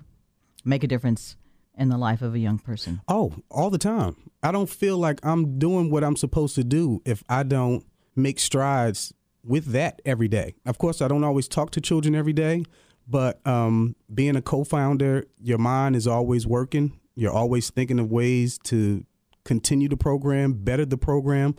make 0.65 0.83
a 0.83 0.89
difference 0.89 1.37
in 1.77 1.89
the 1.89 1.99
life 1.99 2.21
of 2.23 2.35
a 2.35 2.39
young 2.39 2.59
person? 2.59 3.01
Oh, 3.07 3.35
all 3.51 3.71
the 3.71 3.79
time. 3.79 4.17
I 4.43 4.51
don't 4.51 4.69
feel 4.69 4.99
like 4.99 5.21
I'm 5.25 5.59
doing 5.59 5.91
what 5.91 6.03
I'm 6.03 6.17
supposed 6.17 6.55
to 6.57 6.65
do 6.65 7.01
if 7.05 7.23
I 7.29 7.43
don't 7.45 7.85
make 8.17 8.39
strides 8.39 9.13
with 9.45 9.67
that 9.67 10.01
every 10.05 10.29
day. 10.29 10.55
Of 10.65 10.79
course, 10.79 11.03
I 11.03 11.09
don't 11.09 11.25
always 11.25 11.49
talk 11.49 11.71
to 11.73 11.81
children 11.81 12.15
every 12.15 12.33
day, 12.33 12.65
but 13.07 13.47
um, 13.47 13.97
being 14.13 14.37
a 14.37 14.43
co 14.43 14.65
founder, 14.65 15.25
your 15.41 15.59
mind 15.59 15.97
is 15.97 16.07
always 16.07 16.47
working. 16.47 16.99
You're 17.15 17.33
always 17.33 17.71
thinking 17.71 17.99
of 17.99 18.11
ways 18.11 18.59
to 18.65 19.05
continue 19.45 19.89
the 19.89 19.97
program, 19.97 20.55
better 20.55 20.85
the 20.85 20.97
program, 20.97 21.55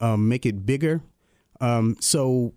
um, 0.00 0.28
make 0.28 0.44
it 0.44 0.66
bigger. 0.66 1.00
Um, 1.60 1.96
so, 2.00 2.54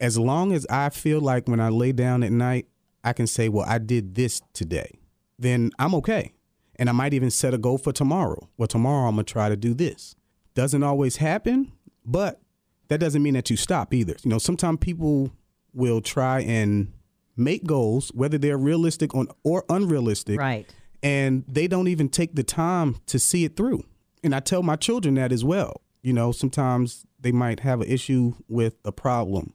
as 0.00 0.18
long 0.18 0.52
as 0.52 0.66
I 0.68 0.88
feel 0.88 1.20
like 1.20 1.48
when 1.48 1.60
I 1.60 1.68
lay 1.68 1.92
down 1.92 2.22
at 2.22 2.32
night, 2.32 2.66
I 3.04 3.12
can 3.12 3.26
say, 3.26 3.48
well, 3.48 3.66
I 3.68 3.78
did 3.78 4.14
this 4.14 4.40
today, 4.52 4.98
then 5.38 5.70
I'm 5.78 5.94
okay. 5.96 6.32
And 6.76 6.88
I 6.88 6.92
might 6.92 7.14
even 7.14 7.30
set 7.30 7.54
a 7.54 7.58
goal 7.58 7.78
for 7.78 7.92
tomorrow. 7.92 8.48
Well, 8.56 8.66
tomorrow 8.66 9.08
I'm 9.08 9.14
going 9.14 9.26
to 9.26 9.32
try 9.32 9.48
to 9.48 9.56
do 9.56 9.74
this. 9.74 10.16
Doesn't 10.54 10.82
always 10.82 11.16
happen, 11.16 11.72
but 12.04 12.40
that 12.88 12.98
doesn't 13.00 13.22
mean 13.22 13.34
that 13.34 13.50
you 13.50 13.56
stop 13.56 13.92
either. 13.94 14.16
You 14.22 14.30
know, 14.30 14.38
sometimes 14.38 14.78
people 14.80 15.30
will 15.72 16.00
try 16.00 16.40
and 16.40 16.92
make 17.36 17.64
goals, 17.64 18.10
whether 18.14 18.38
they're 18.38 18.58
realistic 18.58 19.14
on, 19.14 19.26
or 19.42 19.64
unrealistic, 19.68 20.38
Right. 20.38 20.72
and 21.02 21.44
they 21.48 21.66
don't 21.66 21.88
even 21.88 22.08
take 22.08 22.34
the 22.34 22.44
time 22.44 22.96
to 23.06 23.18
see 23.18 23.44
it 23.44 23.56
through. 23.56 23.84
And 24.22 24.34
I 24.34 24.40
tell 24.40 24.62
my 24.62 24.76
children 24.76 25.14
that 25.14 25.32
as 25.32 25.44
well. 25.44 25.80
You 26.02 26.12
know, 26.12 26.32
sometimes 26.32 27.04
they 27.20 27.32
might 27.32 27.60
have 27.60 27.80
an 27.80 27.88
issue 27.88 28.34
with 28.48 28.76
a 28.84 28.92
problem 28.92 29.54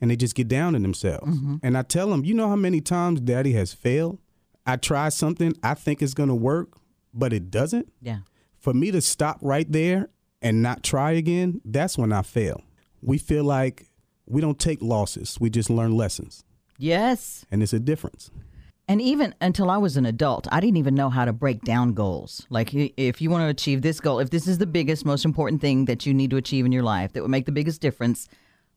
and 0.00 0.10
they 0.10 0.16
just 0.16 0.34
get 0.34 0.48
down 0.48 0.74
on 0.74 0.82
themselves. 0.82 1.26
Mm-hmm. 1.38 1.56
And 1.62 1.78
I 1.78 1.82
tell 1.82 2.08
them, 2.10 2.24
you 2.24 2.34
know 2.34 2.48
how 2.48 2.56
many 2.56 2.80
times 2.80 3.20
daddy 3.20 3.52
has 3.52 3.72
failed? 3.72 4.18
I 4.66 4.76
try 4.76 5.08
something, 5.10 5.54
I 5.62 5.74
think 5.74 6.02
it's 6.02 6.14
going 6.14 6.30
to 6.30 6.34
work, 6.34 6.72
but 7.12 7.32
it 7.32 7.50
doesn't. 7.50 7.92
Yeah. 8.00 8.18
For 8.58 8.72
me 8.74 8.90
to 8.90 9.00
stop 9.02 9.38
right 9.42 9.70
there 9.70 10.08
and 10.44 10.62
not 10.62 10.84
try 10.84 11.12
again, 11.12 11.60
that's 11.64 11.98
when 11.98 12.12
I 12.12 12.22
fail. 12.22 12.62
We 13.02 13.18
feel 13.18 13.42
like 13.42 13.88
we 14.26 14.40
don't 14.40 14.58
take 14.60 14.80
losses, 14.80 15.38
we 15.40 15.50
just 15.50 15.70
learn 15.70 15.96
lessons. 15.96 16.44
Yes. 16.78 17.44
And 17.50 17.62
it's 17.62 17.72
a 17.72 17.80
difference. 17.80 18.30
And 18.86 19.00
even 19.00 19.34
until 19.40 19.70
I 19.70 19.78
was 19.78 19.96
an 19.96 20.04
adult, 20.04 20.46
I 20.52 20.60
didn't 20.60 20.76
even 20.76 20.94
know 20.94 21.08
how 21.08 21.24
to 21.24 21.32
break 21.32 21.62
down 21.62 21.94
goals. 21.94 22.46
Like, 22.50 22.74
if 22.74 23.22
you 23.22 23.30
want 23.30 23.42
to 23.42 23.48
achieve 23.48 23.80
this 23.80 23.98
goal, 23.98 24.18
if 24.18 24.28
this 24.28 24.46
is 24.46 24.58
the 24.58 24.66
biggest, 24.66 25.06
most 25.06 25.24
important 25.24 25.62
thing 25.62 25.86
that 25.86 26.04
you 26.04 26.12
need 26.12 26.28
to 26.30 26.36
achieve 26.36 26.66
in 26.66 26.72
your 26.72 26.82
life 26.82 27.14
that 27.14 27.22
would 27.22 27.30
make 27.30 27.46
the 27.46 27.52
biggest 27.52 27.80
difference, 27.80 28.28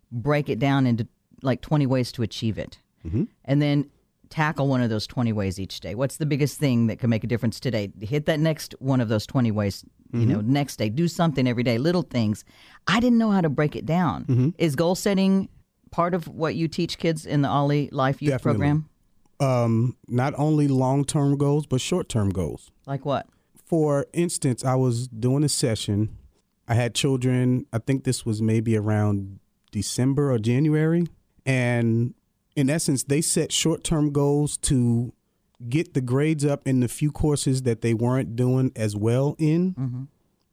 break 0.10 0.47
it 0.47 0.60
down 0.60 0.88
into 0.88 1.08
like 1.41 1.60
20 1.60 1.86
ways 1.88 2.13
to 2.13 2.23
achieve 2.23 2.58
it. 2.58 2.80
Mm-hmm. 3.06 3.25
And 3.43 3.62
then 3.62 3.89
tackle 4.30 4.68
one 4.68 4.82
of 4.82 4.90
those 4.90 5.08
20 5.08 5.32
ways 5.34 5.60
each 5.60 5.80
day. 5.80 5.96
What's 5.96 6.18
the 6.18 6.26
biggest 6.26 6.60
thing 6.60 6.88
that 6.88 7.00
can 7.00 7.10
make 7.10 7.24
a 7.24 7.28
difference 7.28 7.60
today? 7.60 7.92
Hit 8.02 8.26
that 8.26 8.40
next 8.40 8.76
one 8.80 9.02
of 9.02 9.10
those 9.10 9.26
20 9.26 9.52
ways, 9.52 9.86
you 10.13 10.26
know, 10.26 10.42
next 10.42 10.78
day. 10.78 10.90
Do 10.90 11.08
something 11.08 11.48
every 11.48 11.63
day, 11.63 11.78
little 11.78 12.02
things. 12.04 12.44
I 12.88 13.00
didn't 13.00 13.18
know 13.18 13.32
how 13.32 13.42
to 13.42 13.50
break 13.50 13.76
it 13.76 13.86
down. 13.86 14.54
Is 14.58 14.76
goal 14.76 14.96
setting 14.96 15.50
part 15.92 16.13
of 16.13 16.28
what 16.28 16.56
you 16.56 16.68
teach 16.68 16.98
kids 16.98 17.26
in 17.26 17.42
the 17.42 17.48
Ollie 17.50 17.90
Life 17.92 18.22
Youth 18.22 18.32
Definitely. 18.32 18.58
program? 18.60 18.90
Um, 19.40 19.98
not 20.08 20.34
only 20.38 20.68
long 20.68 21.06
term 21.06 21.38
goals, 21.38 21.66
but 21.66 21.80
short 21.82 22.10
term 22.10 22.30
goals. 22.30 22.72
Like 22.86 23.06
what? 23.06 23.28
For 23.66 24.08
instance, 24.13 24.63
I 24.63 24.76
was 24.76 25.08
doing 25.08 25.44
a 25.44 25.50
session. 25.50 26.16
I 26.68 26.74
had 26.74 26.94
children, 26.96 27.66
I 27.72 27.78
think 27.78 28.04
this 28.04 28.26
was 28.26 28.42
maybe 28.42 28.76
around 28.76 29.40
December 29.72 30.32
or 30.32 30.40
January. 30.40 31.06
And 31.46 32.13
in 32.58 32.72
essence, 32.72 33.04
they 33.04 33.22
set 33.22 33.54
short 33.54 33.84
term 33.84 34.12
goals 34.12 34.58
to 34.58 35.13
get 35.70 35.93
the 35.93 36.02
grades 36.02 36.43
up 36.43 36.67
in 36.67 36.80
the 36.80 36.88
few 36.88 37.12
courses 37.12 37.62
that 37.62 37.82
they 37.82 37.93
weren't 37.93 38.36
doing 38.36 38.72
as 38.76 38.96
well 38.96 39.36
in, 39.38 39.76
mm-hmm. 39.76 40.04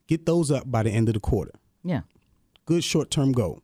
get 0.06 0.26
those 0.26 0.50
up 0.50 0.70
by 0.70 0.82
the 0.82 0.90
end 0.90 1.08
of 1.08 1.14
the 1.14 1.20
quarter. 1.20 1.52
Yeah. 1.82 2.02
Good 2.66 2.84
short 2.84 3.10
term 3.10 3.32
goal. 3.32 3.62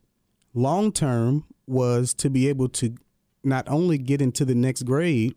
Long 0.55 0.91
term 0.91 1.45
was 1.67 2.15
to 2.15 2.29
be 2.31 2.49
able 2.49 2.67
to 2.69 2.95
not 3.43 3.69
only 3.69 3.99
get 3.99 4.21
into 4.21 4.43
the 4.43 4.55
next 4.55 4.83
grade, 4.83 5.35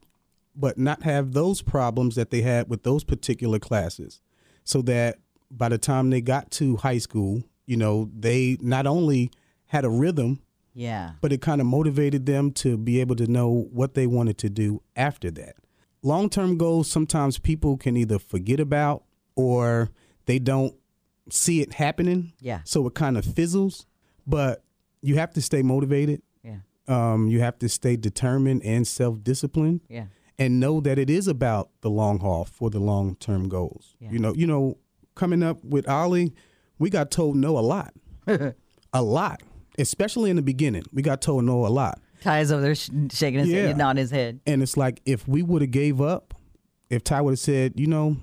but 0.56 0.78
not 0.78 1.02
have 1.02 1.32
those 1.32 1.60
problems 1.60 2.14
that 2.14 2.30
they 2.30 2.40
had 2.40 2.70
with 2.70 2.84
those 2.84 3.04
particular 3.04 3.58
classes. 3.58 4.22
So 4.64 4.80
that 4.82 5.18
by 5.50 5.68
the 5.68 5.78
time 5.78 6.08
they 6.08 6.22
got 6.22 6.50
to 6.52 6.76
high 6.76 6.98
school, 6.98 7.44
you 7.66 7.76
know, 7.76 8.10
they 8.18 8.56
not 8.62 8.86
only 8.86 9.30
had 9.66 9.84
a 9.84 9.90
rhythm, 9.90 10.40
Yeah. 10.74 11.12
but 11.20 11.32
it 11.32 11.40
kind 11.40 11.60
of 11.60 11.66
motivated 11.66 12.26
them 12.26 12.50
to 12.52 12.76
be 12.76 13.00
able 13.00 13.16
to 13.16 13.26
know 13.26 13.68
what 13.72 13.94
they 13.94 14.06
wanted 14.06 14.38
to 14.38 14.50
do 14.50 14.82
after 14.96 15.30
that. 15.32 15.56
Long 16.02 16.28
term 16.28 16.58
goals, 16.58 16.90
sometimes 16.90 17.38
people 17.38 17.76
can 17.76 17.96
either 17.96 18.18
forget 18.18 18.60
about 18.60 19.04
or 19.36 19.90
they 20.26 20.38
don't 20.38 20.74
see 21.30 21.60
it 21.62 21.74
happening. 21.74 22.32
Yeah. 22.40 22.60
So 22.64 22.86
it 22.86 22.94
kind 22.94 23.16
of 23.16 23.24
fizzles, 23.24 23.86
but 24.26 24.62
you 25.00 25.14
have 25.16 25.32
to 25.34 25.40
stay 25.42 25.62
motivated. 25.62 26.20
Yeah. 26.42 26.58
Um, 26.88 27.28
you 27.28 27.40
have 27.40 27.58
to 27.60 27.68
stay 27.68 27.96
determined 27.96 28.62
and 28.64 28.86
self 28.86 29.22
disciplined 29.22 29.80
Yeah. 29.88 30.06
and 30.38 30.60
know 30.60 30.80
that 30.80 30.98
it 30.98 31.08
is 31.08 31.26
about 31.28 31.70
the 31.80 31.88
long 31.90 32.18
haul 32.18 32.44
for 32.44 32.68
the 32.68 32.80
long 32.80 33.14
term 33.16 33.48
goals. 33.48 33.96
Yeah. 34.00 34.10
You 34.10 34.18
know, 34.18 34.34
you 34.34 34.46
know, 34.46 34.76
coming 35.14 35.42
up 35.42 35.64
with 35.64 35.88
Ollie, 35.88 36.34
we 36.78 36.90
got 36.90 37.10
told 37.10 37.36
no 37.36 37.56
a 37.56 37.60
lot. 37.60 37.94
a 38.26 39.02
lot, 39.02 39.42
especially 39.78 40.30
in 40.30 40.36
the 40.36 40.42
beginning. 40.42 40.84
We 40.92 41.02
got 41.02 41.20
told 41.20 41.44
no 41.44 41.66
a 41.66 41.68
lot. 41.68 42.00
Ty 42.22 42.40
is 42.40 42.52
over 42.52 42.62
there 42.62 42.74
sh- 42.74 42.90
shaking 43.12 43.40
his 43.40 43.48
Yeah. 43.48 43.66
head, 43.68 43.76
nodding 43.76 44.00
his 44.00 44.10
head. 44.10 44.40
And 44.46 44.62
it's 44.62 44.76
like 44.76 45.00
if 45.04 45.26
we 45.28 45.42
would 45.42 45.62
have 45.62 45.70
gave 45.70 46.00
up, 46.00 46.34
if 46.90 47.04
Ty 47.04 47.20
would 47.22 47.32
have 47.32 47.38
said, 47.38 47.78
you 47.78 47.86
know, 47.86 48.16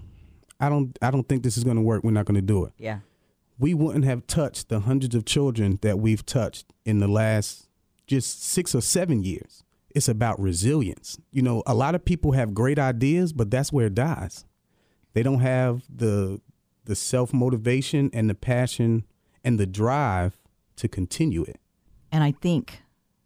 I 0.60 0.70
don't 0.70 0.98
I 1.02 1.12
don't 1.12 1.28
think 1.28 1.44
this 1.44 1.58
is 1.58 1.64
gonna 1.64 1.82
work, 1.82 2.04
we're 2.04 2.12
not 2.12 2.26
gonna 2.26 2.42
do 2.42 2.66
it. 2.66 2.74
Yeah. 2.78 3.00
We 3.60 3.74
wouldn't 3.76 4.06
have 4.06 4.26
touched 4.26 4.70
the 4.70 4.80
hundreds 4.82 5.14
of 5.14 5.26
children 5.26 5.78
that 5.82 6.00
we've 6.00 6.26
touched 6.26 6.74
in 6.86 7.00
the 7.00 7.08
last 7.08 7.68
just 8.08 8.44
six 8.44 8.74
or 8.74 8.82
seven 8.82 9.24
years. 9.24 9.64
It's 9.94 10.08
about 10.08 10.40
resilience. 10.40 11.20
You 11.32 11.42
know, 11.44 11.62
a 11.68 11.76
lot 11.76 11.94
of 11.96 12.04
people 12.06 12.32
have 12.32 12.54
great 12.54 12.80
ideas, 12.80 13.34
but 13.34 13.52
that's 13.52 13.72
where 13.72 13.88
it 13.88 13.94
dies. 13.96 14.46
They 15.14 15.22
don't 15.22 15.42
have 15.42 15.84
the 15.94 16.42
the 16.86 16.96
self 16.96 17.34
motivation 17.34 18.10
and 18.14 18.30
the 18.30 18.34
passion 18.36 19.04
and 19.44 19.60
the 19.60 19.68
drive 19.68 20.38
to 20.82 20.88
continue 20.88 21.44
it. 21.44 21.60
And 22.12 22.24
I 22.24 22.32
think 22.32 22.82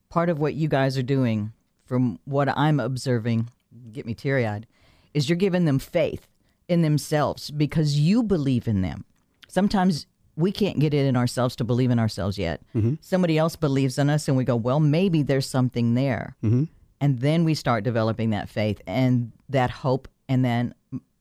part 0.10 0.30
of 0.30 0.40
what 0.40 0.54
you 0.54 0.68
guys 0.68 0.98
are 0.98 1.04
doing, 1.04 1.52
from 1.86 2.20
what 2.26 2.48
I'm 2.50 2.80
observing, 2.80 3.50
get 3.92 4.06
me 4.06 4.14
teary 4.14 4.46
eyed, 4.46 4.68
is 5.14 5.28
you're 5.28 5.36
giving 5.36 5.66
them 5.66 5.80
faith 5.80 6.28
in 6.68 6.82
themselves 6.82 7.52
because 7.52 8.00
you 8.00 8.24
believe 8.24 8.68
in 8.68 8.82
them. 8.82 9.06
Sometimes 9.48 10.06
we 10.36 10.52
can't 10.52 10.80
get 10.80 10.94
it 10.94 11.06
in 11.06 11.16
ourselves 11.16 11.56
to 11.56 11.64
believe 11.64 11.92
in 11.92 12.00
ourselves 12.00 12.38
yet. 12.38 12.62
Mm-hmm. 12.76 12.96
Somebody 13.02 13.38
else 13.38 13.56
believes 13.56 13.98
in 13.98 14.10
us, 14.10 14.28
and 14.28 14.36
we 14.36 14.44
go, 14.44 14.56
well, 14.56 14.80
maybe 14.80 15.24
there's 15.24 15.48
something 15.48 15.94
there. 15.94 16.36
Mm-hmm. 16.44 16.66
And 17.00 17.20
then 17.20 17.46
we 17.46 17.54
start 17.54 17.84
developing 17.84 18.32
that 18.32 18.50
faith 18.50 18.82
and 18.86 19.32
that 19.48 19.70
hope, 19.70 20.08
and 20.28 20.44
then 20.44 20.74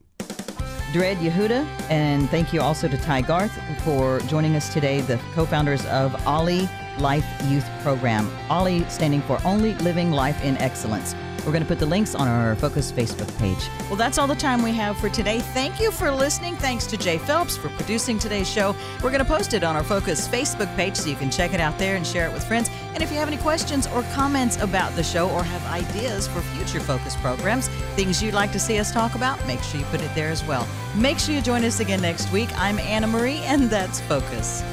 Dred 0.92 1.18
Yehuda, 1.18 1.66
and 1.90 2.30
thank 2.30 2.52
you 2.52 2.62
also 2.62 2.88
to 2.88 2.96
Ty 2.96 3.20
Garth 3.22 3.52
for 3.82 4.20
joining 4.20 4.56
us 4.56 4.72
today, 4.72 5.02
the 5.02 5.20
co 5.34 5.44
founders 5.44 5.84
of 5.86 6.26
Ollie 6.26 6.68
Life 6.98 7.26
Youth 7.44 7.68
Program. 7.82 8.30
Ollie 8.48 8.84
standing 8.88 9.20
for 9.22 9.38
Only 9.44 9.74
Living 9.76 10.12
Life 10.12 10.42
in 10.42 10.56
Excellence. 10.56 11.14
We're 11.44 11.52
going 11.52 11.62
to 11.62 11.68
put 11.68 11.78
the 11.78 11.86
links 11.86 12.14
on 12.14 12.26
our 12.26 12.54
Focus 12.56 12.90
Facebook 12.90 13.34
page. 13.38 13.68
Well, 13.88 13.96
that's 13.96 14.18
all 14.18 14.26
the 14.26 14.34
time 14.34 14.62
we 14.62 14.72
have 14.72 14.98
for 14.98 15.08
today. 15.08 15.40
Thank 15.40 15.80
you 15.80 15.90
for 15.90 16.10
listening. 16.10 16.56
Thanks 16.56 16.86
to 16.88 16.96
Jay 16.96 17.18
Phelps 17.18 17.56
for 17.56 17.68
producing 17.70 18.18
today's 18.18 18.50
show. 18.50 18.74
We're 19.02 19.10
going 19.10 19.24
to 19.24 19.24
post 19.24 19.54
it 19.54 19.64
on 19.64 19.76
our 19.76 19.84
Focus 19.84 20.26
Facebook 20.28 20.74
page 20.76 20.96
so 20.96 21.08
you 21.08 21.16
can 21.16 21.30
check 21.30 21.54
it 21.54 21.60
out 21.60 21.78
there 21.78 21.96
and 21.96 22.06
share 22.06 22.28
it 22.28 22.32
with 22.32 22.44
friends. 22.44 22.70
And 22.98 23.04
if 23.04 23.12
you 23.12 23.18
have 23.18 23.28
any 23.28 23.36
questions 23.36 23.86
or 23.86 24.02
comments 24.12 24.56
about 24.56 24.92
the 24.96 25.04
show 25.04 25.30
or 25.30 25.44
have 25.44 25.64
ideas 25.66 26.26
for 26.26 26.40
future 26.40 26.80
Focus 26.80 27.14
programs, 27.14 27.68
things 27.94 28.20
you'd 28.20 28.34
like 28.34 28.50
to 28.50 28.58
see 28.58 28.80
us 28.80 28.90
talk 28.90 29.14
about, 29.14 29.38
make 29.46 29.62
sure 29.62 29.78
you 29.78 29.86
put 29.86 30.00
it 30.00 30.12
there 30.16 30.30
as 30.30 30.44
well. 30.46 30.66
Make 30.96 31.20
sure 31.20 31.32
you 31.32 31.40
join 31.40 31.64
us 31.64 31.78
again 31.78 32.02
next 32.02 32.32
week. 32.32 32.48
I'm 32.56 32.80
Anna 32.80 33.06
Marie, 33.06 33.38
and 33.44 33.70
that's 33.70 34.00
Focus. 34.00 34.64